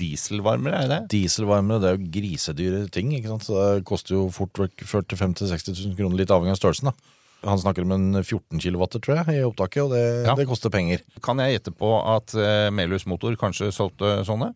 dieselvarmere, 0.00 0.80
er 0.80 0.88
det 0.88 0.96
det? 0.96 1.08
Dieselvarmere 1.14 1.80
det 1.84 1.88
er 1.92 1.96
jo 1.98 2.10
grisedyre 2.16 2.82
ting, 2.92 3.12
ikke 3.16 3.30
sant? 3.34 3.46
så 3.46 3.60
det 3.76 3.84
koster 3.88 4.16
jo 4.16 4.26
fort 4.34 4.56
vekk 4.64 4.82
40 4.88 5.14
000-50 5.20 5.46
000-60 5.52 5.80
000 5.92 5.96
kroner, 6.00 6.18
litt 6.22 6.32
avhengig 6.34 6.56
av 6.56 6.60
størrelsen. 6.62 6.90
da. 6.90 7.16
Han 7.48 7.56
snakker 7.62 7.86
om 7.86 7.92
en 7.96 8.08
14 8.20 8.58
kW, 8.60 8.82
tror 8.98 9.14
jeg, 9.22 9.38
i 9.38 9.44
opptaket, 9.46 9.82
og 9.86 9.94
det, 9.94 10.02
Ja. 10.26 10.34
det 10.36 10.44
koster 10.50 10.68
penger. 10.72 11.00
Kan 11.24 11.38
jeg 11.40 11.54
gjette 11.58 11.72
på 11.72 11.92
at 12.16 12.34
uh, 12.36 12.68
Melhus 12.74 13.06
Motor 13.08 13.32
kanskje 13.40 13.70
solgte 13.72 14.18
sånne? 14.28 14.50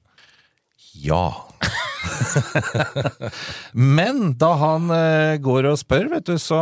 Ja. 1.00 1.22
Men 3.72 4.34
da 4.38 4.50
han 4.60 4.90
eh, 4.94 5.36
går 5.42 5.70
og 5.72 5.78
spør, 5.80 6.08
vet 6.12 6.28
du, 6.28 6.36
så 6.40 6.58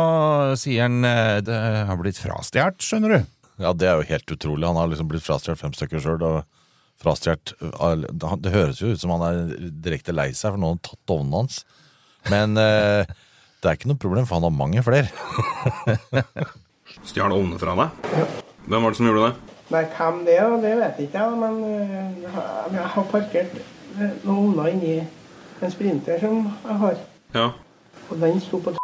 sier 0.59 0.85
han 0.87 1.03
eh, 1.05 1.39
det 1.45 1.57
har 1.89 1.99
blitt 1.99 2.19
frastjålet, 2.21 2.79
skjønner 2.81 3.17
du. 3.17 3.19
ja, 3.63 3.73
det 3.77 3.89
er 3.89 3.99
jo 3.99 4.07
helt 4.09 4.33
utrolig. 4.37 4.65
Han 4.69 4.79
har 4.79 4.89
liksom 4.91 5.09
blitt 5.11 5.25
frastjålet 5.25 5.59
fem 5.61 5.75
stykker 5.77 6.01
sjøl. 6.03 6.23
Frastjålet 7.03 7.53
uh, 7.59 8.35
Det 8.39 8.53
høres 8.53 8.81
jo 8.81 8.93
ut 8.93 9.01
som 9.01 9.13
han 9.15 9.25
er 9.27 9.69
direkte 9.83 10.15
lei 10.15 10.31
seg 10.31 10.53
for 10.53 10.61
noen 10.61 10.79
har 10.79 10.89
tatt 10.89 11.15
ovnen 11.15 11.41
hans. 11.41 11.63
Men 12.31 12.55
eh, 12.55 13.09
det 13.59 13.67
er 13.67 13.75
ikke 13.75 13.89
noe 13.91 13.99
problem, 13.99 14.27
for 14.27 14.39
han 14.39 14.45
har 14.47 14.53
mange 14.55 14.83
flere. 14.85 15.09
Stjal 17.09 17.35
ovnen 17.35 17.59
fra 17.59 17.75
deg? 17.75 18.05
Hvem 18.69 18.85
var 18.85 18.93
det 18.93 18.99
som 18.99 19.09
gjorde 19.09 19.25
det? 19.25 19.57
Nei, 19.73 19.81
hvem 19.97 20.21
det 20.27 20.37
er, 20.39 20.55
det 20.63 20.71
vet 20.79 21.01
jeg 21.01 21.09
ikke, 21.09 21.25
men 21.41 21.59
øh, 21.67 22.21
jeg 22.23 22.87
har 22.95 23.09
parkert 23.11 23.57
noen 24.23 24.53
ovner 24.53 24.71
inni 24.71 24.95
en 25.63 25.71
sprinter 25.73 26.19
som 26.21 26.47
jeg 26.63 26.77
har. 26.83 27.01
Ja. 27.33 27.49
Og 28.09 28.19
den 28.21 28.39
sto 28.43 28.59
på 28.63 28.75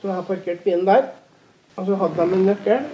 Så 0.00 0.08
jeg 0.08 0.14
har 0.14 0.26
parkert 0.28 0.64
bilen 0.64 0.86
der. 0.86 1.08
Og 1.76 1.86
så 1.86 1.96
hadde 1.98 2.16
de 2.16 2.36
en 2.38 2.46
nøkkel. 2.46 2.84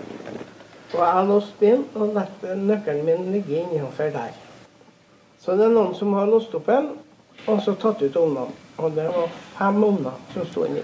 Og 0.91 1.01
jeg 1.05 1.27
låste 1.29 1.59
bilen 1.61 1.85
og 1.95 2.15
lot 2.17 2.47
nøkkelen 2.59 3.05
min 3.07 3.29
ligge 3.33 3.61
innenfor 3.61 4.11
der. 4.15 4.33
Så 5.41 5.55
det 5.57 5.69
er 5.69 5.75
noen 5.75 5.95
som 5.97 6.13
har 6.19 6.27
låst 6.29 6.55
opp 6.59 6.69
en, 6.69 6.91
og 7.47 7.61
så 7.65 7.77
tatt 7.79 8.03
ut 8.03 8.17
ungene. 8.19 8.51
Og 8.81 8.93
det 8.97 9.07
var 9.09 9.31
fem 9.57 9.85
ovner 9.85 10.19
som 10.35 10.49
sto 10.49 10.67
inni. 10.67 10.83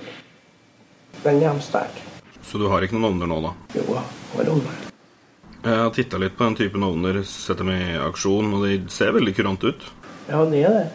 Den 1.25 1.43
er 1.43 1.59
stjålet. 1.61 2.03
Så 2.47 2.61
du 2.63 2.69
har 2.71 2.85
ikke 2.85 2.95
noen 2.95 3.11
ovner 3.11 3.31
nå, 3.31 3.41
da? 3.43 3.53
Jo, 3.75 3.85
jeg 3.97 4.05
har 4.37 4.51
ovner. 4.53 4.83
Jeg 5.67 5.81
har 5.81 5.91
titta 5.91 6.21
litt 6.23 6.37
på 6.39 6.47
den 6.47 6.55
typen 6.55 6.85
ovner, 6.87 7.19
sett 7.27 7.59
dem 7.59 7.73
i 7.75 7.97
aksjon, 7.99 8.53
og 8.55 8.69
de 8.69 8.77
ser 8.93 9.11
veldig 9.17 9.35
kurant 9.35 9.67
ut. 9.67 9.89
Ja, 10.29 10.45
det 10.47 10.63
er 10.69 10.77
det. 10.77 10.87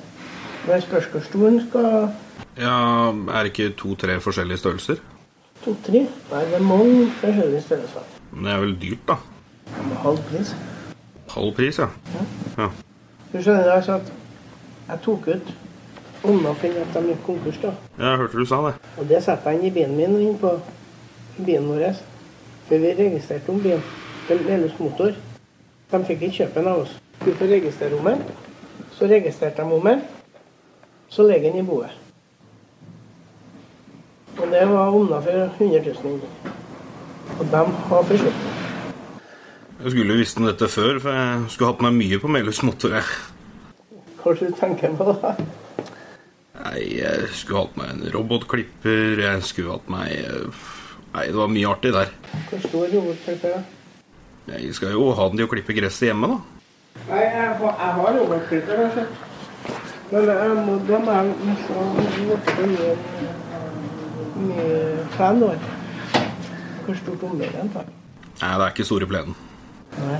Men 0.69 0.83
spørs 0.85 1.09
hvor 1.11 1.25
stor 1.25 1.47
den 1.49 1.59
skal 1.67 1.87
Ja, 2.59 2.75
Er 3.11 3.43
det 3.43 3.51
ikke 3.51 3.73
to-tre 3.75 4.19
forskjellige 4.21 4.61
størrelser? 4.61 5.03
To-tre? 5.65 6.05
Nei, 6.31 6.43
det 6.47 6.57
er 6.61 6.65
mange 6.65 7.09
forskjellige 7.19 7.65
størrelser. 7.67 8.20
Men 8.31 8.45
det 8.45 8.53
er 8.53 8.59
vel 8.63 8.77
dyrt, 8.81 9.03
da? 9.07 9.15
Ja, 9.71 9.97
halv 10.03 10.21
pris. 10.29 10.53
Halv 11.31 11.55
pris, 11.55 11.79
ja. 11.79 11.87
ja. 12.57 12.69
Du 13.31 13.37
skjønner 13.39 13.71
altså 13.71 13.99
at 13.99 14.13
jeg 14.87 15.03
tok 15.05 15.27
ut 15.27 15.51
ovner 16.23 16.53
fordi 16.53 16.77
at 16.77 16.93
de 16.93 17.07
gikk 17.07 17.23
konkurs, 17.25 17.59
da. 17.61 17.73
Jeg 17.97 18.17
hørte 18.17 18.37
du 18.37 18.45
sa 18.45 18.61
det. 18.67 18.73
Og 18.97 19.09
det 19.09 19.23
setter 19.23 19.51
jeg 19.51 19.59
inn 19.59 19.67
i 19.67 19.73
bilen 19.73 19.97
min 19.97 20.17
inn 20.21 20.37
på 20.39 20.53
bilen 21.39 21.69
vår. 21.71 21.99
For 22.67 22.83
vi 22.83 22.93
registrerte 22.97 23.51
om 23.51 23.61
bilen. 23.63 23.83
Melhus 24.29 24.77
Motor. 24.79 25.15
De 25.91 26.03
fikk 26.07 26.21
ikke 26.21 26.43
kjøpe 26.43 26.59
den 26.59 26.69
av 26.71 26.83
oss. 26.85 26.93
Ut 27.25 27.41
om 27.41 28.05
den. 28.05 28.23
Så 28.91 29.07
registrerte 29.07 29.63
de 29.63 29.75
om 29.79 29.87
den. 29.89 30.01
Så 31.09 31.27
ligger 31.27 31.51
den 31.51 31.59
i 31.59 31.67
boet. 31.67 31.97
Og 34.37 34.47
det 34.51 34.67
var 34.69 34.87
ovner 34.87 35.21
for 35.21 35.31
100 35.31 35.81
000 36.03 36.13
inni. 36.13 36.50
Og 37.39 37.47
de 37.51 37.63
har 37.87 38.03
forsvunnet. 38.11 38.67
Jeg 39.81 39.91
skulle 39.95 40.17
visst 40.19 40.37
om 40.37 40.45
dette 40.45 40.67
før, 40.69 40.99
for 41.01 41.15
jeg 41.17 41.45
skulle 41.49 41.71
hatt 41.71 41.79
meg 41.81 41.95
mye 41.97 42.19
på 42.21 42.29
Melhus 42.29 42.61
motor. 42.61 42.93
Hva 44.21 44.35
Hva 44.35 44.35
det 44.37 44.51
du 44.51 44.59
tenker 44.59 44.93
på 44.99 45.07
da? 45.09 45.31
Nei, 46.61 46.83
jeg 46.99 47.31
skulle 47.33 47.63
hatt 47.63 47.79
meg 47.79 47.89
en 47.95 48.03
robotklipper, 48.13 49.23
jeg 49.23 49.41
skulle 49.47 49.79
hatt 49.79 49.89
meg 49.89 50.13
eh, 50.19 50.67
Nei, 51.11 51.25
det 51.27 51.35
var 51.35 51.49
mye 51.51 51.67
artig 51.67 51.91
der. 51.91 52.13
Hvor 52.51 52.61
stor 52.67 52.85
robotklipper 52.93 53.57
da? 53.57 53.63
Jeg 54.53 54.75
skal 54.77 54.93
jo 54.93 55.09
ha 55.17 55.27
den 55.31 55.41
til 55.41 55.49
å 55.49 55.51
klippe 55.51 55.75
gresset 55.75 56.11
hjemme, 56.11 56.29
da. 56.29 56.37
Nei, 57.09 57.25
jeg 57.25 57.49
har, 57.57 58.13
robotklipper, 58.19 58.85
kanskje. 58.85 59.09
Men 60.11 60.31
må, 60.67 60.77
da 60.85 61.01
må 61.01 61.17
jeg 61.17 61.35
nesten 61.49 62.29
borte 62.29 62.69
mye, 62.69 62.95
mye 64.45 65.05
plen 65.17 65.45
år. 65.49 65.69
Hvor 66.91 66.99
stort 66.99 67.21
område 67.23 67.51
den. 67.55 67.69
Nei, 68.41 68.49
det 68.51 68.65
er 68.65 68.71
ikke 68.73 68.83
store 68.83 69.07
plenen. 69.07 69.35
Nei. 69.95 70.17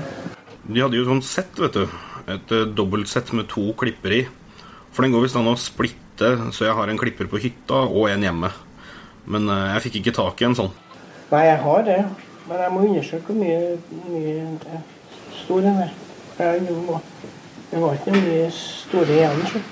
De 0.71 0.79
hadde 0.79 0.95
jo 0.95 1.07
sånn 1.09 1.23
sett, 1.25 1.57
vet 1.59 1.75
du. 1.75 1.97
Et 2.31 2.53
uh, 2.55 2.61
dobbeltsett 2.77 3.33
med 3.35 3.49
to 3.51 3.73
klipper 3.75 4.15
i. 4.15 4.19
For 4.95 5.03
den 5.03 5.11
går 5.11 5.25
visst 5.25 5.35
an 5.35 5.49
å 5.51 5.57
splitte, 5.59 6.29
så 6.55 6.69
jeg 6.69 6.77
har 6.77 6.87
en 6.87 6.99
klipper 7.01 7.27
på 7.27 7.41
hytta 7.43 7.81
og 7.89 8.07
en 8.07 8.23
hjemme. 8.23 8.51
Men 9.31 9.51
eh, 9.51 9.67
jeg 9.75 9.83
fikk 9.85 9.99
ikke 9.99 10.15
tak 10.17 10.41
i 10.41 10.47
en 10.47 10.55
sånn. 10.57 10.71
Nei, 11.31 11.43
jeg 11.47 11.59
har 11.63 11.83
det. 11.87 11.99
Men 12.47 12.63
jeg 12.63 12.73
må 12.73 12.81
undersøke 12.87 13.31
hvor 13.31 13.39
mye, 13.39 13.59
mye 14.09 14.33
eh, 14.75 14.89
stor 15.41 15.63
den 15.67 15.79
er. 15.85 15.93
Det 16.39 17.79
var 17.83 17.99
ikke 17.99 18.15
noe 18.15 18.25
mye 18.25 18.49
store 18.55 19.15
igjen. 19.15 19.45
Så. 19.51 19.63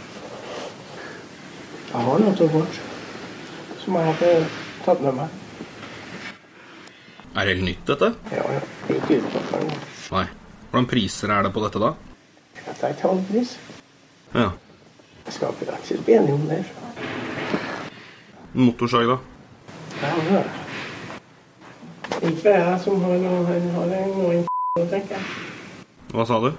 Jeg 1.90 2.08
har 2.08 2.24
noe 2.24 2.38
til 2.40 2.56
bort 2.56 2.82
som 3.84 4.00
jeg 4.00 4.10
har 4.12 4.50
tatt 4.86 5.08
med 5.08 5.24
meg. 5.24 5.40
Er 7.36 7.46
det 7.46 7.56
helt 7.56 7.64
nytt, 7.64 7.88
dette? 7.88 8.14
Ja, 8.32 8.46
ja. 8.54 8.60
Det 8.88 8.96
er 8.96 9.02
ikke 9.04 9.18
utgått. 9.22 10.12
Nei. 10.12 10.26
Hvordan 10.70 10.88
priser 10.90 11.34
er 11.34 11.44
det 11.46 11.54
på 11.54 11.62
dette, 11.64 11.82
da? 11.82 11.94
Dette 12.66 12.88
er 12.88 12.96
et 12.96 13.04
halvpris. 13.06 13.58
Ja. 14.34 14.50
Jeg 15.26 15.34
skal 15.34 15.54
faktisk 15.60 16.06
bli 16.06 16.14
enig 16.18 16.34
om 16.34 16.48
det. 16.50 16.64
Motorsag, 18.54 19.06
da? 19.14 19.18
Ja, 20.02 20.16
det 20.16 20.24
det. 20.34 20.48
Ikke 22.32 22.50
jeg 22.50 22.80
som 22.84 23.04
har 23.04 23.22
noe, 23.22 23.46
han 23.46 23.70
har 23.76 23.94
en 24.02 24.10
noe 24.18 24.88
tenker 24.90 25.16
jeg. 25.16 25.24
Hva 26.12 26.26
sa 26.26 26.40
du? 26.44 26.50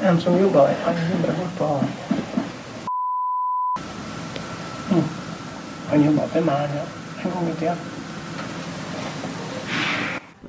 En 0.00 0.20
som 0.20 0.38
jobba 0.40 0.64
der, 0.70 0.76
han 0.86 1.00
jobba 1.12 1.36
bort 1.38 1.54
på 1.58 1.68
mm. 4.90 5.08
Han 5.90 6.04
jobber 6.04 6.28
til 6.32 6.44
meg 6.48 6.78
en 6.80 7.34
gang 7.34 7.50
i 7.50 7.56
tida. 7.60 7.99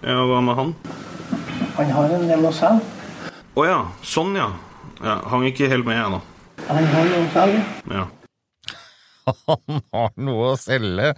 Ja, 0.01 0.17
hva 0.25 0.39
med 0.41 0.57
han? 0.57 0.73
Han 1.77 1.91
har 1.93 2.13
en 2.15 2.27
del 2.29 2.45
å 2.47 2.51
selge. 2.55 2.81
Å 3.53 3.65
ja, 3.67 3.79
sånn 4.01 4.33
ja. 4.33 4.47
ja. 5.03 5.17
Hang 5.29 5.45
ikke 5.45 5.69
helt 5.69 5.85
med, 5.85 5.99
jeg 5.99 6.13
da. 6.15 6.21
Han 6.71 6.87
har 6.89 7.09
noe 7.11 7.21
å 7.21 7.31
selge. 7.35 7.61
Ja. 7.91 8.07
Han 9.45 9.83
har 9.93 10.15
noe 10.17 10.53
å 10.53 10.57
selge. 10.57 11.11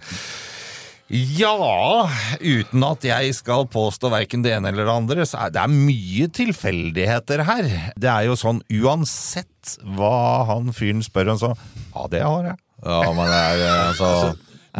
Ja, 1.14 2.08
uten 2.40 2.84
at 2.84 3.04
jeg 3.06 3.34
skal 3.36 3.66
påstå 3.72 4.10
verken 4.12 4.44
det 4.44 4.54
ene 4.56 4.72
eller 4.72 4.88
det 4.88 4.94
andre, 4.94 5.26
så 5.28 5.46
er 5.46 5.54
det 5.54 5.64
mye 5.72 6.28
tilfeldigheter 6.32 7.44
her. 7.48 7.68
Det 7.96 8.10
er 8.10 8.28
jo 8.28 8.36
sånn 8.40 8.62
uansett 8.72 9.76
hva 9.96 10.44
han 10.48 10.72
fyren 10.76 11.04
spør 11.04 11.34
om, 11.34 11.40
så 11.40 11.52
Ja, 11.54 12.08
det 12.12 12.24
har 12.24 12.50
jeg. 12.50 12.60
Ja, 12.84 13.04
men 13.16 13.30
det 13.30 13.40
er 13.40 13.62
eh, 13.64 13.86
altså 13.92 14.10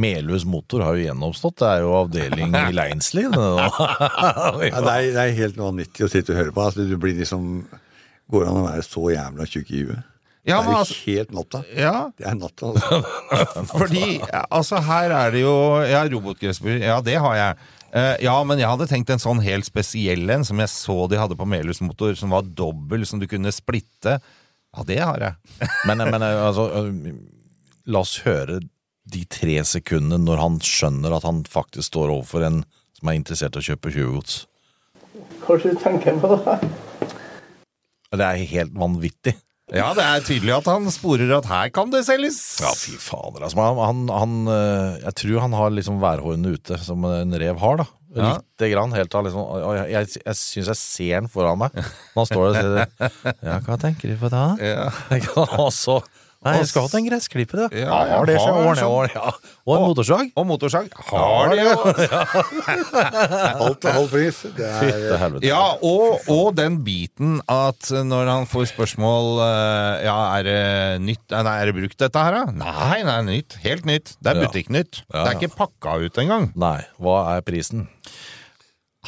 Melhus 0.03 0.45
Motor 0.49 0.83
har 0.83 0.97
jo 0.99 1.05
gjenoppstått. 1.07 1.59
Det 1.61 1.69
er 1.71 1.85
jo 1.85 1.93
avdeling 2.01 2.55
i 2.59 2.73
Leinsli. 2.79 3.27
det. 3.31 3.45
Ja, 4.65 4.81
det, 4.81 4.95
er, 4.95 5.07
det 5.15 5.21
er 5.23 5.37
helt 5.39 5.59
vanvittig 5.61 6.07
å 6.07 6.11
sitte 6.11 6.35
og 6.35 6.41
høre 6.41 6.55
på. 6.57 6.65
Altså, 6.65 6.87
du 6.89 6.97
blir 7.01 7.15
liksom 7.19 7.65
Går 8.33 8.41
det 8.47 8.49
an 8.51 8.59
å 8.63 8.67
være 8.71 8.85
så 8.87 9.03
jævla 9.13 9.45
tjukk 9.51 9.71
i 9.77 9.83
huet? 9.85 10.11
Ja, 10.45 10.59
det 10.61 10.69
er 10.69 10.75
er 10.75 10.79
altså- 10.81 10.95
jo 10.97 11.13
helt 11.15 11.31
natta. 11.37 11.59
Ja, 11.77 11.95
Det 12.19 12.27
er 12.29 12.35
natta, 12.37 12.71
altså. 12.73 12.99
fordi 13.79 14.05
altså 14.53 14.81
her 14.85 15.13
er 15.17 15.31
det 15.33 15.41
jo 15.45 15.55
Ja, 15.89 16.03
robotgressbur, 16.09 16.79
ja 16.83 16.99
det 17.05 17.15
har 17.21 17.37
jeg. 17.39 17.59
Uh, 17.95 18.17
ja, 18.25 18.35
men 18.45 18.59
jeg 18.59 18.67
hadde 18.69 18.89
tenkt 18.91 19.13
en 19.15 19.23
sånn 19.23 19.41
helt 19.45 19.65
spesiell 19.69 20.29
en 20.35 20.43
som 20.45 20.59
jeg 20.59 20.73
så 20.73 20.97
de 21.09 21.21
hadde 21.21 21.37
på 21.39 21.47
Melhus 21.47 21.79
Motor, 21.85 22.17
som 22.19 22.33
var 22.35 22.43
dobbel, 22.43 23.05
som 23.07 23.21
du 23.23 23.29
kunne 23.31 23.53
splitte. 23.55 24.17
Ja, 24.75 24.83
det 24.89 24.99
har 24.99 25.21
jeg. 25.23 25.69
Men, 25.87 26.03
men 26.11 26.25
altså 26.27 26.65
eh, 26.81 27.13
La 27.87 28.01
oss 28.03 28.17
høre 28.25 28.59
de 29.05 29.25
tre 29.29 29.59
sekundene 29.69 30.23
når 30.25 30.41
han 30.41 30.59
skjønner 30.65 31.15
at 31.17 31.27
han 31.29 31.43
faktisk 31.49 31.91
står 31.93 32.13
overfor 32.15 32.47
en 32.47 32.63
som 32.97 33.11
er 33.11 33.19
interessert 33.19 33.57
i 33.59 33.61
å 33.61 33.67
kjøpe 33.73 33.93
tjuvgods. 33.93 34.37
Skal 35.43 35.61
du 35.61 35.75
tenker 35.79 36.17
på 36.23 36.37
da? 36.41 36.59
Det 38.15 38.25
er 38.25 38.47
helt 38.55 38.73
vanvittig. 38.79 39.35
Ja, 39.75 39.89
det 39.97 40.05
er 40.05 40.23
tydelig 40.23 40.53
at 40.59 40.67
han 40.69 40.87
sporer 40.93 41.31
at 41.39 41.47
her 41.49 41.71
kan 41.75 41.91
det 41.93 42.03
selges. 42.07 42.39
Ja, 42.63 42.71
fy 42.77 42.99
fader. 43.01 43.47
Altså, 43.47 43.59
han, 43.65 43.79
han, 43.81 44.03
han, 44.13 44.35
eh, 44.53 44.99
jeg 45.07 45.17
tror 45.23 45.41
han 45.47 45.57
har 45.57 45.73
liksom 45.73 46.03
værhårene 46.03 46.53
ute, 46.59 46.79
som 46.85 47.07
en 47.09 47.33
rev 47.41 47.61
har. 47.63 47.81
da 47.81 47.87
Ja. 48.15 48.35
Lite 48.37 48.69
grann. 48.71 48.93
helt 48.95 49.15
av 49.19 49.25
liksom, 49.27 49.49
Jeg, 49.75 49.87
jeg, 49.91 50.11
jeg 50.21 50.39
syns 50.39 50.69
jeg 50.71 50.79
ser 50.79 51.15
han 51.17 51.31
foran 51.33 51.59
meg. 51.65 51.75
Når 52.15 52.21
han 52.21 52.29
står 52.31 52.45
der 52.45 52.53
og 52.53 52.59
sier 52.61 53.41
Ja, 53.49 53.57
hva 53.67 53.79
tenker 53.81 54.13
du 54.13 54.21
på 54.21 54.31
da? 54.31 54.45
Ja. 54.63 54.91
og 55.65 55.73
så 55.75 55.99
Nei, 56.45 56.59
jeg 56.61 56.67
skulle 56.69 56.85
hatt 56.91 56.97
en 56.99 57.07
gressklipper, 57.09 57.61
da. 57.65 57.67
Ja, 57.73 57.99
har 58.19 58.27
det, 58.29 58.35
så 58.37 58.51
har 58.53 58.77
jeg, 58.77 58.85
ordner 58.85 59.09
jeg. 59.09 59.15
Ja. 59.17 59.31
Og 59.65 59.77
en 59.79 59.85
motorsag. 59.89 60.33
Og 60.37 60.47
motorsag 60.51 60.91
har 61.09 61.55
det 61.55 61.63
jo. 61.65 61.77
Alt 63.65 63.81
til 63.81 63.95
halv 63.97 64.11
pris. 64.13 64.41
Det 64.57 64.67
er, 64.69 64.79
Fytte 64.83 65.19
helvete. 65.23 65.49
Ja, 65.49 65.63
og, 65.81 66.29
og 66.35 66.51
den 66.59 66.77
biten 66.85 67.39
at 67.51 67.89
når 68.05 68.31
han 68.33 68.49
får 68.51 68.69
spørsmål 68.75 69.41
eh, 69.47 70.05
Ja, 70.07 70.19
er 70.39 70.47
det 70.49 70.61
nytt 71.05 71.33
Nei, 71.35 71.57
er 71.63 71.71
det 71.73 71.77
brukt 71.81 71.99
dette 72.05 72.27
her, 72.29 72.37
da? 72.43 72.55
Nei, 72.61 73.01
det 73.07 73.15
er 73.17 73.27
nytt. 73.31 73.59
Helt 73.65 73.89
nytt. 73.89 74.15
Det 74.21 74.35
er 74.35 74.41
Ja. 74.43 74.47
butikknytt. 74.49 75.03
Ja, 75.09 75.25
Det 75.25 75.29
er 75.33 75.41
ikke 75.41 75.57
pakka 75.65 75.97
ut 76.05 76.21
engang. 76.21 76.51
Nei, 76.61 76.79
hva 77.01 77.19
er 77.39 77.45
prisen? 77.47 77.89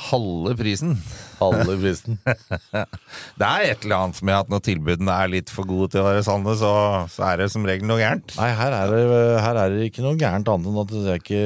Halve 0.09 0.53
prisen. 0.59 0.97
Halve 1.41 1.77
prisen. 1.81 2.19
Det 3.41 3.47
er 3.47 3.67
et 3.73 3.85
eller 3.85 4.07
annet 4.07 4.21
med 4.25 4.37
at 4.39 4.51
når 4.53 4.63
tilbudene 4.67 5.13
er 5.13 5.31
litt 5.33 5.51
for 5.53 5.69
gode 5.69 5.91
til 5.93 6.03
å 6.03 6.07
være 6.09 6.23
sanne, 6.27 6.55
så, 6.59 6.71
så 7.13 7.27
er 7.31 7.43
det 7.43 7.51
som 7.53 7.67
regel 7.69 7.89
noe 7.89 8.01
gærent. 8.01 8.35
Nei, 8.39 8.49
her 8.57 8.77
er, 8.77 8.95
det, 8.95 9.19
her 9.45 9.61
er 9.61 9.75
det 9.75 9.89
ikke 9.91 10.05
noe 10.07 10.17
gærent 10.21 10.49
annet 10.53 10.71
enn 10.71 10.81
at 10.83 10.95
det 10.95 11.05
er 11.13 11.21
ikke, 11.21 11.43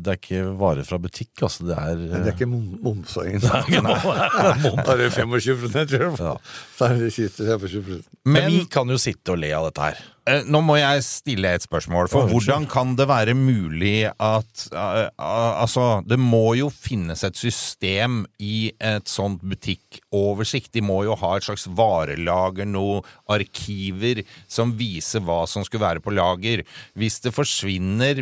det 0.00 0.14
er 0.14 0.20
ikke 0.20 0.44
varer 0.60 0.88
fra 0.88 1.00
butikk. 1.02 1.32
Altså, 1.44 1.68
det 1.68 1.76
er, 1.78 2.02
det 2.14 2.22
er 2.22 2.32
ikke 2.34 2.50
momsøyen. 2.50 3.40
momsa. 3.44 3.62
Nei. 3.84 4.72
det 4.80 4.96
er 4.96 5.04
det 5.04 5.12
25 5.12 5.68
tror. 5.92 6.18
Ja. 6.24 6.34
Så 6.78 6.88
er 6.88 6.98
det 7.04 7.12
siste 7.14 7.46
25 7.46 8.02
Men 8.24 8.34
Men 8.34 8.50
vi 8.52 8.64
kan 8.70 8.90
jo 8.90 8.98
sitte 9.00 9.34
og 9.34 9.40
le 9.42 9.50
av 9.56 9.68
dette 9.68 9.88
her. 9.90 10.02
eh, 10.30 10.42
nå 10.48 10.60
må 10.64 10.78
jeg 10.80 11.04
stille 11.06 11.52
et 11.56 11.64
spørsmål. 11.66 12.08
For 12.12 12.30
hvordan 12.30 12.66
kan 12.70 12.94
det 12.98 13.06
være 13.10 13.34
mulig 13.36 14.06
at 14.08 14.66
eh, 14.72 15.04
eh, 15.10 15.52
Altså, 15.64 16.02
det 16.08 16.18
må 16.20 16.54
jo 16.58 16.70
finnes 16.72 17.24
et 17.26 17.36
system 17.38 18.22
i 18.38 18.72
et 18.80 19.08
sånt 19.10 19.33
sånn 19.34 19.50
butikkoversikt. 19.50 20.72
De 20.74 20.82
må 20.82 21.04
jo 21.04 21.16
ha 21.18 21.36
et 21.36 21.46
slags 21.46 21.66
varelager, 21.66 22.66
noen 22.66 23.02
arkiver 23.28 24.22
som 24.48 24.74
viser 24.78 25.20
hva 25.24 25.44
som 25.46 25.64
skulle 25.64 25.84
være 25.84 26.02
på 26.04 26.14
lager. 26.14 26.64
Hvis 26.94 27.20
det 27.24 27.34
forsvinner 27.34 28.20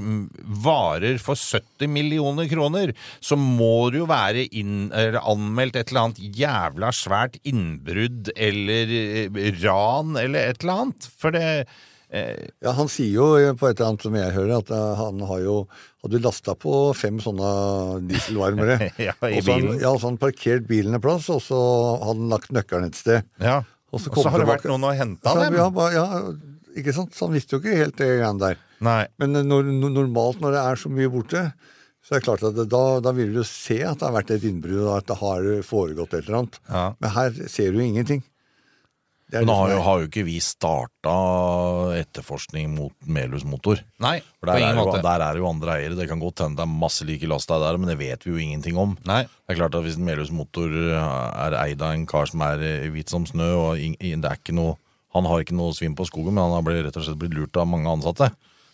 varer 0.62 1.18
for 1.18 1.36
70 1.36 1.88
millioner 1.88 2.48
kroner, 2.48 2.94
så 3.20 3.36
må 3.36 3.90
det 3.90 4.02
jo 4.02 4.10
være 4.10 4.46
inn, 4.52 4.90
anmeldt 4.92 5.76
et 5.76 5.90
eller 5.90 6.08
annet 6.08 6.22
jævla 6.38 6.92
svært 6.92 7.38
innbrudd 7.44 8.32
eller 8.36 8.92
eh, 8.92 9.52
ran 9.62 10.16
eller 10.16 10.52
et 10.52 10.62
eller 10.62 10.84
annet. 10.86 11.08
For 11.18 11.34
det 11.34 11.66
Ja, 12.12 12.72
Han 12.76 12.90
sier 12.92 13.14
jo 13.14 13.26
på 13.56 13.70
et 13.70 13.78
eller 13.80 13.88
annet 13.92 14.02
som 14.04 14.16
jeg 14.18 14.32
hører, 14.34 14.58
at 14.60 14.70
eh, 14.70 14.94
han 14.98 15.20
har 15.30 15.40
jo 15.40 15.54
hadde 16.04 16.20
lasta 16.20 16.52
på 16.58 16.72
fem 16.98 17.20
sånne 17.24 17.52
dieselvarmere. 18.10 18.90
Ja, 19.08 19.14
i 19.28 19.40
så 19.40 19.52
han- 19.54 19.62
bilen. 19.62 19.78
Ja, 19.80 19.92
så 19.96 20.10
han 20.10 20.18
parkert 20.20 20.66
bilen 20.68 20.94
en 20.98 21.00
plass, 21.04 21.28
og 21.32 21.40
så 21.44 21.58
hadde 22.02 22.20
han 22.20 22.28
lagt 22.34 22.52
nøkkelen 22.52 22.90
et 22.90 22.98
sted. 22.98 23.24
Ja. 23.40 23.62
Og 23.92 24.00
så 24.00 24.12
har 24.28 24.40
det 24.42 24.48
vært 24.48 24.64
noen 24.68 24.84
og 24.88 24.96
henta 24.96 25.32
dem. 25.40 25.56
ja, 25.60 25.68
ba- 25.72 25.90
ja, 25.92 26.06
ikke 26.76 26.94
sant? 26.96 27.12
Så 27.16 27.26
han 27.28 27.34
visste 27.36 27.56
jo 27.56 27.62
ikke 27.62 27.76
helt 27.80 27.96
det 28.00 28.08
greiene 28.18 28.40
der. 28.40 28.60
Nei. 28.82 29.02
Men 29.22 29.36
eh, 29.40 29.46
når, 29.48 29.72
normalt 29.92 30.40
når 30.44 30.56
det 30.58 30.62
er 30.72 30.80
så 30.84 30.92
mye 30.92 31.10
borte, 31.12 31.46
så 32.02 32.16
er 32.16 32.18
det 32.20 32.26
klart 32.26 32.42
at 32.48 32.56
det, 32.56 32.64
da, 32.72 32.82
da 33.04 33.12
vil 33.14 33.32
du 33.36 33.44
se 33.46 33.76
at 33.86 34.00
det 34.00 34.08
har 34.08 34.14
vært 34.16 34.32
et 34.34 34.44
innbrudd, 34.48 34.80
og 34.88 34.96
at 34.98 35.06
det 35.12 35.16
har 35.20 35.48
foregått 35.64 36.16
et 36.18 36.24
eller 36.26 36.40
annet. 36.42 36.56
Ja. 36.68 36.84
Men 36.98 37.12
her 37.14 37.36
ser 37.52 37.72
du 37.76 37.78
ingenting. 37.84 38.24
Men 39.32 39.48
da 39.48 39.54
har 39.56 39.70
jo, 39.72 39.80
har 39.86 40.00
jo 40.02 40.08
ikke 40.10 40.24
vi 40.26 40.34
starta 40.44 41.12
etterforskning 42.00 42.74
mot 42.76 42.92
Melhus 43.08 43.44
motor. 43.48 43.80
Nei, 44.02 44.18
For 44.40 44.46
på 44.46 44.50
der 44.50 44.58
er, 44.58 44.64
ingen 44.66 44.80
jo, 44.80 44.84
måte. 44.90 45.02
der 45.04 45.24
er 45.24 45.38
jo 45.40 45.48
andre 45.48 45.76
eiere. 45.78 45.96
Det 45.98 46.08
kan 46.10 46.20
godt 46.22 46.42
hende 46.44 46.58
det 46.60 46.66
er 46.66 46.72
masse 46.82 47.06
like 47.08 47.28
lasta 47.30 47.58
der, 47.62 47.78
men 47.80 47.88
det 47.92 47.98
vet 48.00 48.26
vi 48.26 48.34
jo 48.34 48.40
ingenting 48.42 48.78
om. 48.80 48.94
Nei. 49.08 49.22
Det 49.24 49.54
er 49.54 49.60
klart 49.62 49.74
at 49.78 49.84
Hvis 49.86 49.96
en 49.98 50.04
Melhus 50.08 50.32
motor 50.34 50.68
er 50.72 51.56
eid 51.64 51.82
av 51.82 51.94
en 51.96 52.06
kar 52.06 52.28
som 52.30 52.44
er 52.46 52.62
eh, 52.66 52.88
hvit 52.92 53.08
som 53.12 53.24
snø, 53.28 53.50
og 53.58 53.80
ing- 53.82 53.96
det 54.00 54.28
er 54.28 54.38
ikke 54.38 54.54
noe, 54.56 54.76
han 55.16 55.26
har 55.28 55.42
ikke 55.44 55.56
noe 55.56 55.74
svinn 55.76 55.96
på 55.98 56.06
skogen, 56.08 56.34
men 56.36 56.44
han 56.44 56.56
har 56.58 56.62
blitt, 56.66 56.84
rett 56.86 56.96
og 57.00 57.04
slett 57.08 57.20
blitt 57.20 57.34
lurt 57.36 57.56
av 57.60 57.68
mange 57.68 57.90
ansatte. 57.90 58.30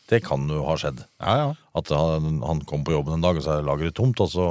Det 0.08 0.22
kan 0.24 0.46
jo 0.48 0.62
ha 0.64 0.74
skjedd. 0.80 1.02
Ja, 1.20 1.32
ja. 1.42 1.48
At 1.76 1.90
han, 1.92 2.38
han 2.46 2.62
kom 2.68 2.84
på 2.86 2.94
jobben 2.94 3.18
en 3.18 3.24
dag, 3.24 3.36
og 3.36 3.44
så 3.44 3.58
er 3.58 3.66
lageret 3.66 3.94
tomt, 3.98 4.20
og 4.24 4.30
så 4.32 4.46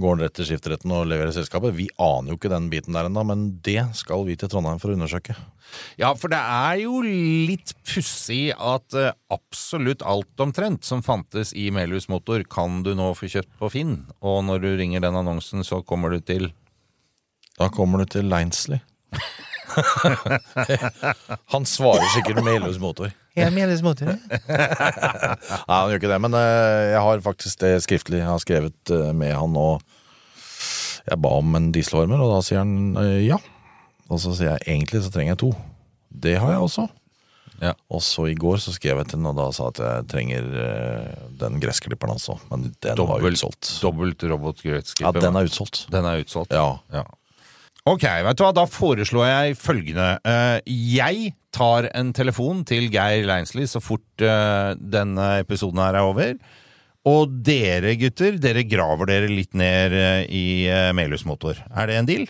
går 0.00 0.16
han 0.16 0.22
rett 0.24 0.34
til 0.38 0.48
skifteretten 0.48 0.92
og 0.94 1.08
leverer 1.10 1.32
selskapet. 1.34 1.76
Vi 1.76 1.86
aner 2.00 2.32
jo 2.32 2.38
ikke 2.38 2.52
den 2.52 2.68
biten 2.72 2.96
der 2.96 3.08
ennå, 3.08 3.22
men 3.28 3.46
det 3.64 3.82
skal 3.98 4.24
vi 4.26 4.36
til 4.40 4.50
Trondheim 4.52 4.80
for 4.82 4.92
å 4.92 4.96
undersøke. 4.96 5.36
Ja, 6.00 6.12
for 6.18 6.32
det 6.32 6.40
er 6.40 6.80
jo 6.82 7.00
litt 7.04 7.74
pussig 7.86 8.50
at 8.56 8.96
eh, 8.98 9.12
absolutt 9.30 10.02
alt 10.02 10.42
omtrent 10.42 10.86
som 10.88 11.04
fantes 11.06 11.52
i 11.54 11.68
Melhus 11.74 12.08
Motor, 12.10 12.42
kan 12.50 12.82
du 12.86 12.94
nå 12.98 13.12
få 13.18 13.30
kjøpt 13.30 13.52
på 13.60 13.70
Finn. 13.76 13.94
Og 14.24 14.42
når 14.48 14.64
du 14.64 14.70
ringer 14.80 15.04
den 15.04 15.20
annonsen, 15.20 15.62
så 15.66 15.82
kommer 15.86 16.16
du 16.16 16.24
til 16.24 16.50
Da 17.60 17.68
kommer 17.68 18.02
du 18.02 18.08
til 18.08 18.30
Leinsley. 18.30 18.80
han 21.54 21.66
svarer 21.68 22.06
sikkert 22.16 22.42
Melhus 22.44 22.80
motor. 22.82 23.12
Ja, 23.38 23.46
mener 23.54 23.76
småtteri. 23.78 24.16
Nei, 24.18 25.70
han 25.70 25.90
gjør 25.92 26.00
ikke 26.00 26.10
det, 26.10 26.20
men 26.24 26.34
eh, 26.34 26.90
jeg 26.90 27.02
har 27.06 27.24
faktisk 27.24 27.60
det 27.62 27.72
skriftlig. 27.84 28.22
Jeg 28.22 28.26
har 28.30 28.42
skrevet 28.42 28.94
eh, 28.94 29.10
med 29.16 29.36
han 29.38 29.58
og 29.58 29.84
jeg 31.06 31.18
ba 31.22 31.34
om 31.38 31.54
en 31.56 31.70
dieselvarmer, 31.74 32.20
og 32.20 32.34
da 32.34 32.40
sier 32.44 32.64
han 32.64 32.96
eh, 33.00 33.20
ja. 33.28 33.38
Og 34.10 34.18
så 34.18 34.34
sier 34.34 34.56
jeg 34.56 34.66
egentlig 34.74 35.04
så 35.04 35.12
trenger 35.14 35.36
jeg 35.36 35.42
to. 35.44 35.52
Det 36.10 36.34
har 36.42 36.56
jeg 36.56 36.64
også. 36.66 36.88
Ja. 37.62 37.74
Og 37.92 38.02
så 38.02 38.26
i 38.32 38.34
går 38.34 38.58
så 38.64 38.74
skrev 38.74 38.98
jeg 38.98 39.12
til 39.12 39.20
den 39.20 39.30
og 39.30 39.38
da 39.38 39.46
sa 39.54 39.68
at 39.70 39.78
jeg 39.84 40.06
trenger 40.10 40.46
den 41.38 41.58
gressklipperen 41.62 42.16
altså. 42.16 42.34
Men 42.50 42.70
den 42.82 43.02
var 43.06 43.22
utsolgt. 43.30 43.70
dobbelt 43.84 44.24
Ja, 44.98 45.12
den 45.14 45.38
er 45.38 45.46
utsolgt. 45.46 45.84
Den 45.92 46.08
er 46.08 46.24
utsolgt. 46.24 46.56
Ja. 46.56 46.80
Ja. 46.90 47.04
Ok, 47.86 48.02
vet 48.02 48.40
du 48.40 48.42
hva, 48.44 48.50
da 48.56 48.66
foreslår 48.68 49.28
jeg 49.28 49.60
følgende. 49.60 50.08
Jeg 50.66 51.36
tar 51.54 51.88
en 51.96 52.12
telefon 52.16 52.64
til 52.68 52.88
Geir 52.92 53.26
Leinsli 53.28 53.66
så 53.70 53.82
fort 53.82 54.24
uh, 54.24 54.72
denne 54.78 55.30
episoden 55.42 55.80
her 55.82 55.98
er 55.98 56.06
over. 56.08 56.34
Og 57.10 57.32
dere 57.46 57.94
gutter, 57.96 58.36
dere 58.42 58.66
graver 58.68 59.08
dere 59.08 59.30
litt 59.32 59.54
ned 59.56 59.94
eh, 59.96 60.26
i 60.28 60.44
uh, 60.68 60.90
Melhus 60.96 61.24
Motor. 61.24 61.56
Er 61.72 61.88
det 61.88 61.96
en 61.96 62.08
deal? 62.10 62.26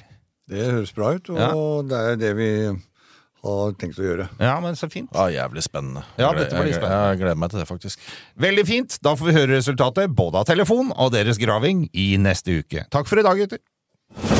Det 0.50 0.68
høres 0.68 0.92
bra 0.94 1.14
ut, 1.16 1.30
og 1.30 1.40
Ja. 1.40 1.50
det 1.90 1.98
er 2.12 2.20
det 2.20 2.30
vi 2.38 2.50
har 3.40 3.72
tenkt 3.80 3.98
å 3.98 4.04
gjøre. 4.04 4.28
Ja, 4.38 4.54
men 4.62 4.76
så 4.78 4.87
fint. 4.92 5.11
Ja, 5.16 5.26
jævlig 5.33 5.64
spennende. 5.64 6.04
Ja, 6.20 6.30
dette 6.37 6.54
blir 6.59 6.74
spennende. 6.76 7.14
Jeg 7.14 7.22
gleder 7.22 7.40
meg 7.40 7.50
til 7.50 7.62
det, 7.62 7.68
faktisk. 7.70 8.02
Veldig 8.46 8.66
fint. 8.68 8.98
Da 9.02 9.14
får 9.16 9.30
vi 9.30 9.37
høre 9.38 9.56
resultatet 9.56 10.14
både 10.14 10.42
av 10.42 10.46
telefon 10.50 10.92
og 10.96 11.14
deres 11.16 11.40
graving 11.40 11.88
i 11.94 12.12
neste 12.20 12.61
uke. 12.62 12.87
Takk 12.92 13.11
for 13.11 13.22
i 13.22 13.26
dag, 13.26 13.40
gutter. 13.40 14.39